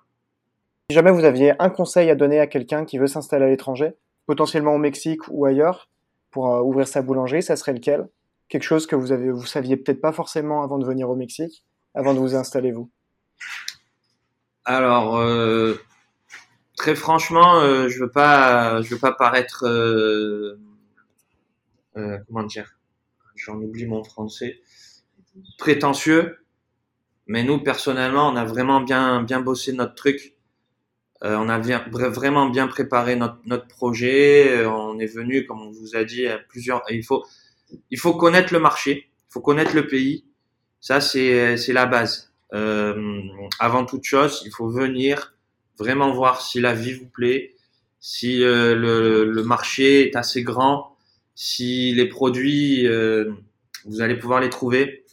[0.89, 3.93] Si jamais vous aviez un conseil à donner à quelqu'un qui veut s'installer à l'étranger,
[4.25, 5.89] potentiellement au Mexique ou ailleurs,
[6.29, 8.07] pour euh, ouvrir sa boulangerie, ça serait lequel?
[8.49, 11.63] Quelque chose que vous avez, vous saviez peut-être pas forcément avant de venir au Mexique,
[11.95, 12.89] avant de vous installer vous?
[14.65, 15.79] Alors, euh,
[16.75, 19.65] très franchement, euh, je veux pas, je veux pas paraître
[21.97, 22.77] euh, comment dire,
[23.35, 24.59] j'en oublie mon français,
[25.57, 26.37] prétentieux.
[27.27, 30.35] Mais nous, personnellement, on a vraiment bien, bien bossé notre truc.
[31.23, 34.49] Euh, on a bien, vraiment bien préparé notre, notre projet.
[34.51, 36.83] Euh, on est venu, comme on vous a dit, à plusieurs.
[36.89, 37.23] Il faut,
[37.91, 40.25] il faut connaître le marché, il faut connaître le pays.
[40.81, 42.33] Ça, c'est, c'est la base.
[42.53, 43.21] euh,
[43.59, 45.33] avant toute chose, il faut venir
[45.79, 47.55] vraiment voir si la vie vous plaît,
[47.99, 50.92] si euh, le, le, marché est assez grand,
[51.35, 53.31] si les produits, euh,
[53.85, 55.05] vous allez pouvoir les trouver.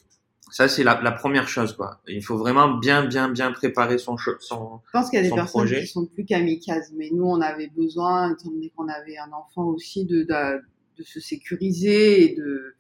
[0.51, 1.75] Ça, c'est la, la, première chose.
[1.75, 2.01] Quoi.
[2.09, 5.35] Il faut vraiment bien, bien, bien préparer son, son Je pense qu'il y a des
[5.35, 5.83] personnes projet.
[5.83, 9.67] qui sont plus kamikazes, mais nous, on avait besoin, étant donné qu'on avait un enfant
[9.67, 10.61] aussi, de, de,
[10.99, 12.75] de se sécuriser et de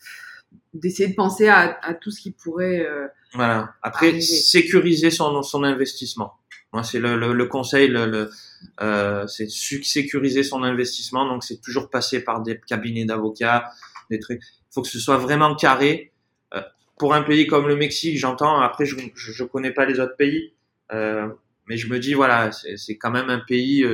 [0.74, 2.80] d'essayer de penser à, à, tout ce qui pourrait.
[2.80, 3.74] Euh, voilà.
[3.82, 4.20] Après, arriver.
[4.20, 6.34] sécuriser son, son investissement.
[6.72, 7.92] Moi, c'est le, le, conseil,
[8.80, 11.26] euh, c'est sécuriser son investissement.
[11.26, 13.70] Donc, c'est toujours passer par des cabinets d'avocats,
[14.10, 14.40] des trucs.
[14.42, 16.12] Il faut que ce soit vraiment carré.
[16.54, 16.62] Euh,
[16.96, 18.60] pour un pays comme le Mexique, j'entends.
[18.60, 20.52] Après, je, je, je connais pas les autres pays,
[20.92, 21.28] euh,
[21.66, 23.84] mais je me dis voilà, c'est quand même un pays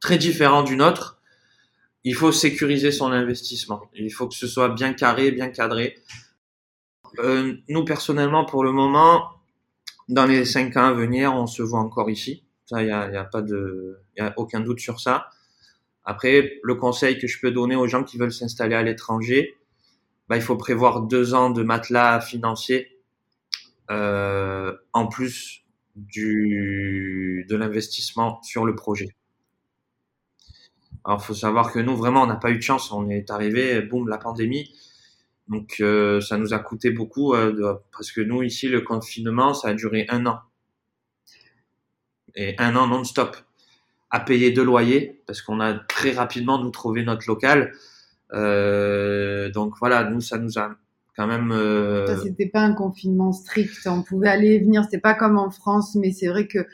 [0.00, 1.14] très différent du nôtre
[2.04, 3.90] il faut sécuriser son investissement.
[3.94, 5.96] Il faut que ce soit bien carré, bien cadré.
[7.18, 9.30] Nous, personnellement, pour le moment,
[10.08, 12.44] dans les cinq ans à venir, on se voit encore ici.
[12.72, 14.00] Il y a, pas de,
[14.36, 15.28] aucun doute sur ça.
[16.04, 19.54] Après, le conseil que je peux donner aux gens qui veulent s'installer à l'étranger,
[20.28, 23.00] bah, il faut prévoir deux ans de matelas financier
[23.90, 25.64] euh, en plus
[25.96, 29.08] de l'investissement sur le projet.
[31.04, 32.90] Alors, faut savoir que nous, vraiment, on n'a pas eu de chance.
[32.90, 34.74] On est arrivé, boum, la pandémie.
[35.48, 39.68] Donc, euh, ça nous a coûté beaucoup euh, parce que nous, ici, le confinement, ça
[39.68, 40.40] a duré un an.
[42.34, 43.36] Et un an non-stop.
[44.10, 47.72] À payer deux loyers, parce qu'on a très rapidement nous trouvé notre local.
[48.32, 50.76] Euh, donc voilà, nous, ça nous a
[51.16, 51.52] quand même.
[51.52, 52.06] Euh...
[52.06, 53.86] Ça, c'était pas un confinement strict.
[53.86, 54.84] On pouvait aller et venir.
[54.84, 56.66] C'était pas comme en France, mais c'est vrai que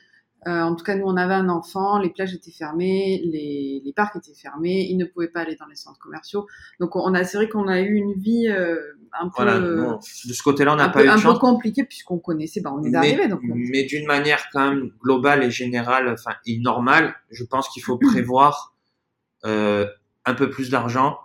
[0.47, 3.93] euh, en tout cas, nous, on avait un enfant, les plages étaient fermées, les, les,
[3.93, 6.47] parcs étaient fermés, ils ne pouvaient pas aller dans les centres commerciaux.
[6.78, 8.78] Donc, on a, c'est vrai qu'on a eu une vie euh,
[9.12, 9.43] un peu.
[9.45, 11.34] Voilà, de ce côté-là, on n'a pas peu, eu de un chance.
[11.34, 13.28] peu compliqué puisqu'on connaissait, bah, on est arrivé.
[13.28, 17.82] Donc, mais d'une manière quand même globale et générale, enfin, et normale, je pense qu'il
[17.82, 18.74] faut prévoir
[19.45, 19.86] euh,
[20.24, 21.18] un peu plus d'argent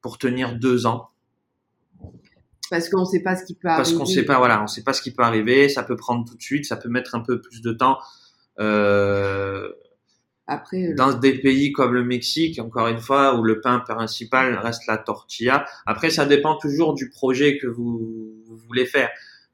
[0.00, 1.10] pour tenir deux ans.
[2.70, 3.82] Parce qu'on ne sait pas ce qui peut arriver.
[3.82, 5.68] Parce qu'on sait pas, voilà, on sait pas ce qui peut arriver.
[5.68, 7.98] Ça peut prendre tout de suite, ça peut mettre un peu plus de temps.
[8.58, 9.68] Euh,
[10.46, 14.86] Après, dans des pays comme le Mexique, encore une fois, où le pain principal reste
[14.86, 15.64] la tortilla.
[15.86, 19.10] Après, ça dépend toujours du projet que vous, vous voulez faire.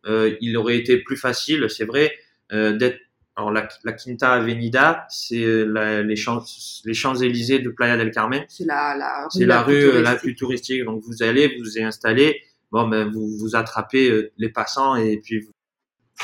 [0.07, 2.13] Euh, il aurait été plus facile, c'est vrai,
[2.53, 2.99] euh, d'être.
[3.35, 6.45] Alors la, la, Quinta Avenida, c'est les champs
[6.85, 8.45] les Champs Élysées de Playa del Carmen.
[8.49, 10.85] C'est la, la c'est la, rue euh, la plus touristique.
[10.85, 12.43] Donc vous allez, vous vous installez.
[12.71, 15.53] Bon ben vous vous attrapez euh, les passants et puis vous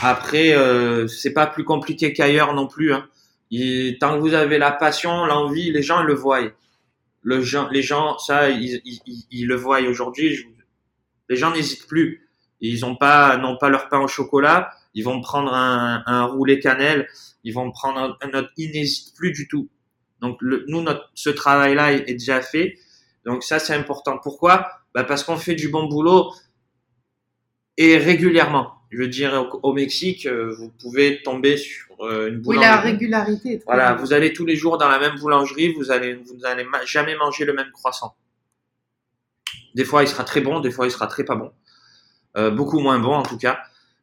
[0.03, 2.93] après, euh, c'est pas plus compliqué qu'ailleurs non plus.
[2.93, 3.09] Hein.
[4.01, 6.41] Tant que vous avez la passion, l'envie, les gens le voient.
[7.25, 7.43] Les
[7.83, 10.47] gens, ça, ils, le voient aujourd'hui.
[11.29, 12.29] Les gens n'hésitent plus.
[12.61, 14.71] Ils ont pas, n'ont pas leur pain au chocolat.
[14.95, 17.09] Ils vont prendre un, roulé cannelle.
[17.45, 18.51] Ils vont prendre un, autre.
[18.57, 19.69] Ils n'hésitent plus du tout.
[20.21, 20.85] Donc nous,
[21.15, 22.79] ce travail-là est, est déjà fait.
[23.25, 24.19] Donc ça, c'est important.
[24.23, 24.69] Pourquoi?
[24.95, 26.33] Bah Parce qu'on fait du bon boulot
[27.77, 32.41] et régulièrement je veux dire, au, au Mexique, euh, vous pouvez tomber sur euh, une
[32.41, 32.67] boulangerie.
[32.67, 33.53] Oui, la régularité.
[33.55, 34.03] Est voilà, bien.
[34.03, 37.45] vous allez tous les jours dans la même boulangerie, vous allez, vous n'allez jamais manger
[37.45, 38.15] le même croissant.
[39.75, 41.53] Des fois, il sera très bon, des fois, il sera très pas bon.
[42.37, 43.61] Euh, beaucoup moins bon, en tout cas.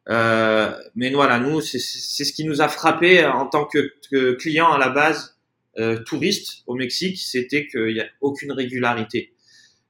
[0.08, 4.72] Euh, mais voilà, nous, c'est ce qui nous a frappé en tant que, que client
[4.72, 5.36] à la base,
[5.78, 9.34] euh, touriste au Mexique, c'était qu'il n'y a aucune régularité.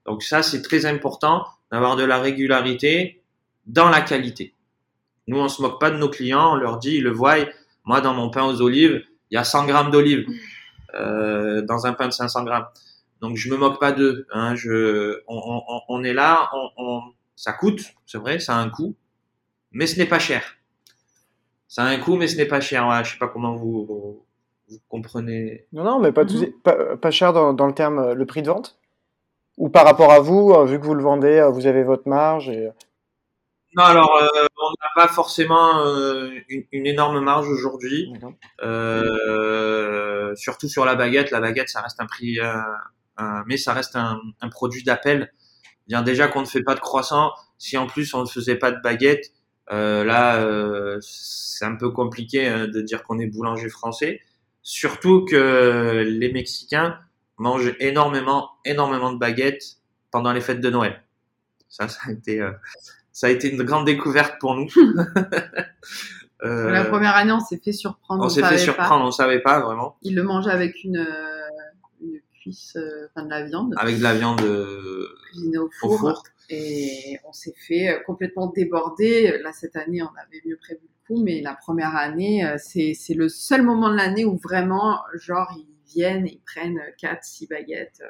[0.04, 3.22] Donc ça, c'est très important d'avoir de la régularité
[3.66, 4.55] dans la qualité.
[5.26, 7.36] Nous, on se moque pas de nos clients, on leur dit, ils le voient.
[7.84, 10.26] Moi, dans mon pain aux olives, il y a 100 grammes d'olives
[10.94, 12.66] euh, dans un pain de 500 grammes.
[13.20, 14.26] Donc, je me moque pas d'eux.
[14.30, 17.02] Hein, je, on, on, on, est là, on, on
[17.34, 18.94] ça coûte, c'est vrai, ça a un coût,
[19.72, 20.42] mais ce n'est pas cher.
[21.68, 22.86] Ça a un coût, mais ce n'est pas cher.
[22.86, 24.24] Ouais, je sais pas comment vous, vous,
[24.68, 25.66] vous comprenez.
[25.72, 28.48] Non, non, mais pas, tout, pas, pas cher dans, dans, le terme le prix de
[28.48, 28.78] vente?
[29.56, 32.70] Ou par rapport à vous, vu que vous le vendez, vous avez votre marge et
[33.76, 38.12] non, alors euh, on n'a pas forcément euh, une, une, énorme marge aujourd'hui,
[38.62, 41.30] euh, surtout sur la baguette.
[41.30, 42.52] La baguette, ça reste un prix, euh,
[43.16, 45.32] un, mais ça reste un, un produit d'appel.
[45.88, 48.72] Bien déjà qu'on ne fait pas de croissant, si en plus on ne faisait pas
[48.72, 49.32] de baguette,
[49.70, 54.20] là c'est un peu compliqué de dire qu'on est boulanger français.
[54.62, 56.98] Surtout que les Mexicains
[57.38, 59.76] mangent énormément, énormément de baguettes
[60.10, 61.04] pendant les fêtes de Noël.
[61.68, 62.42] Ça, ça a été
[63.16, 64.68] ça a été une grande découverte pour nous.
[66.44, 68.22] euh, la première année, on s'est fait surprendre.
[68.22, 69.06] On, on s'est fait surprendre, pas.
[69.06, 69.96] on savait pas vraiment.
[70.02, 71.02] Il le mangeait avec une,
[72.02, 73.72] une cuisse, euh, enfin de la viande.
[73.78, 74.42] Avec de la viande
[75.30, 75.92] cuisinée au four.
[75.92, 76.22] Au four.
[76.50, 79.38] Et on s'est fait euh, complètement déborder.
[79.42, 83.14] Là, cette année, on avait mieux prévu le coup, mais la première année, euh, c'est
[83.14, 88.02] le seul moment de l'année où vraiment, genre, ils viennent ils prennent 4, 6 baguettes.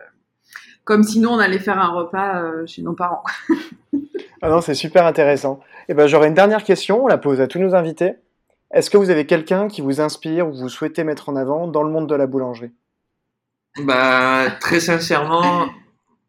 [0.87, 3.24] Euh, comme sinon, on allait faire un repas chez nos parents.
[4.43, 5.61] ah non, c'est super intéressant.
[5.89, 8.14] Et eh ben, j'aurais une dernière question, on la pose à tous nos invités.
[8.72, 11.82] Est-ce que vous avez quelqu'un qui vous inspire ou vous souhaitez mettre en avant dans
[11.82, 12.72] le monde de la boulangerie?
[13.78, 15.68] Bah, très sincèrement,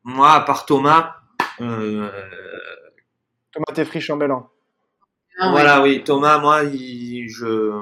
[0.04, 1.16] moi, à part Thomas,
[1.62, 2.10] euh,
[3.52, 4.50] Thomas Teffry Chambellan.
[5.40, 7.82] Ah voilà, oui, Thomas, moi, je,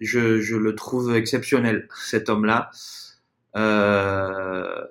[0.00, 2.70] je, je, le trouve exceptionnel, cet homme-là.
[3.56, 4.84] Euh,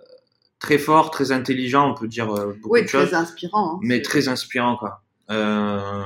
[0.59, 3.09] très fort, très intelligent, on peut dire euh, beaucoup de choses.
[3.09, 3.76] très inspirant.
[3.76, 3.80] Hein.
[3.82, 5.01] mais très inspirant, quoi.
[5.30, 6.03] Euh,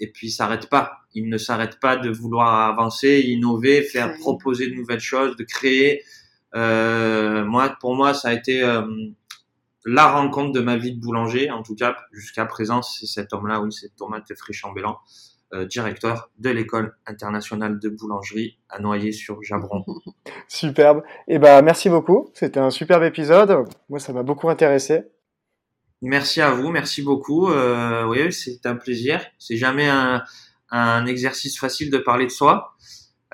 [0.00, 0.98] et puis, il s'arrête pas.
[1.14, 6.02] Il ne s'arrête pas de vouloir avancer, innover, faire proposer de nouvelles choses, de créer.
[6.54, 8.62] Moi, pour moi, ça a été
[9.86, 13.60] la rencontre de ma vie de boulanger, en tout cas jusqu'à présent, c'est cet homme-là,
[13.60, 14.96] oui, c'est Thomas Teffry-Chambellan, euh,
[15.68, 19.84] directeur de l'école internationale de boulangerie à Noyer-sur-Jabron.
[20.48, 21.02] Superbe.
[21.28, 22.30] Et eh ben, merci beaucoup.
[22.34, 23.64] C'était un superbe épisode.
[23.88, 25.04] Moi, ça m'a beaucoup intéressé.
[26.02, 27.50] Merci à vous, merci beaucoup.
[27.50, 29.24] Euh, oui, c'est un plaisir.
[29.38, 30.22] C'est jamais un,
[30.70, 32.76] un, exercice facile de parler de soi,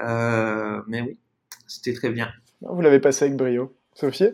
[0.00, 1.18] euh, mais oui,
[1.66, 2.30] c'était très bien.
[2.60, 4.30] Vous l'avez passé avec brio, Sophie?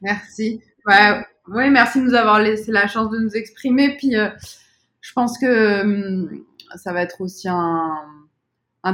[0.00, 0.62] Merci.
[0.86, 3.96] Ouais, oui, merci de nous avoir laissé la chance de nous exprimer.
[3.96, 4.28] Puis, euh,
[5.00, 6.44] je pense que hum,
[6.76, 7.96] ça va être aussi un,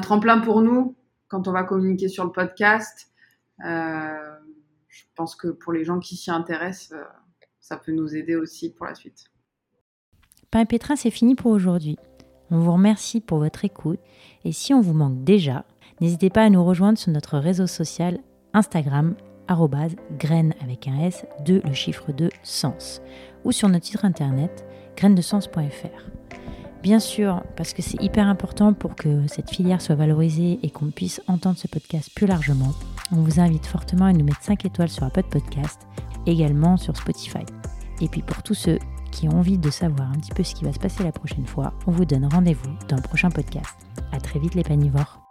[0.02, 0.96] tremplin pour nous
[1.28, 3.10] quand on va communiquer sur le podcast.
[3.64, 4.36] Euh,
[4.88, 7.04] je pense que pour les gens qui s'y intéressent, euh,
[7.60, 9.24] ça peut nous aider aussi pour la suite.
[10.50, 11.98] Pain et Pétrin, c'est fini pour aujourd'hui.
[12.50, 13.98] On vous remercie pour votre écoute
[14.44, 15.64] et si on vous manque déjà,
[16.00, 18.20] n'hésitez pas à nous rejoindre sur notre réseau social
[18.54, 19.16] Instagram
[20.18, 23.00] graine avec un S le chiffre de sens
[23.44, 24.66] ou sur notre site internet
[24.96, 26.25] grainesdesens.fr.
[26.86, 30.92] Bien sûr, parce que c'est hyper important pour que cette filière soit valorisée et qu'on
[30.92, 32.72] puisse entendre ce podcast plus largement,
[33.10, 35.80] on vous invite fortement à nous mettre 5 étoiles sur Apple Podcast,
[36.26, 37.44] également sur Spotify.
[38.00, 38.78] Et puis pour tous ceux
[39.10, 41.48] qui ont envie de savoir un petit peu ce qui va se passer la prochaine
[41.48, 43.74] fois, on vous donne rendez-vous dans le prochain podcast.
[44.12, 45.25] À très vite les panivores.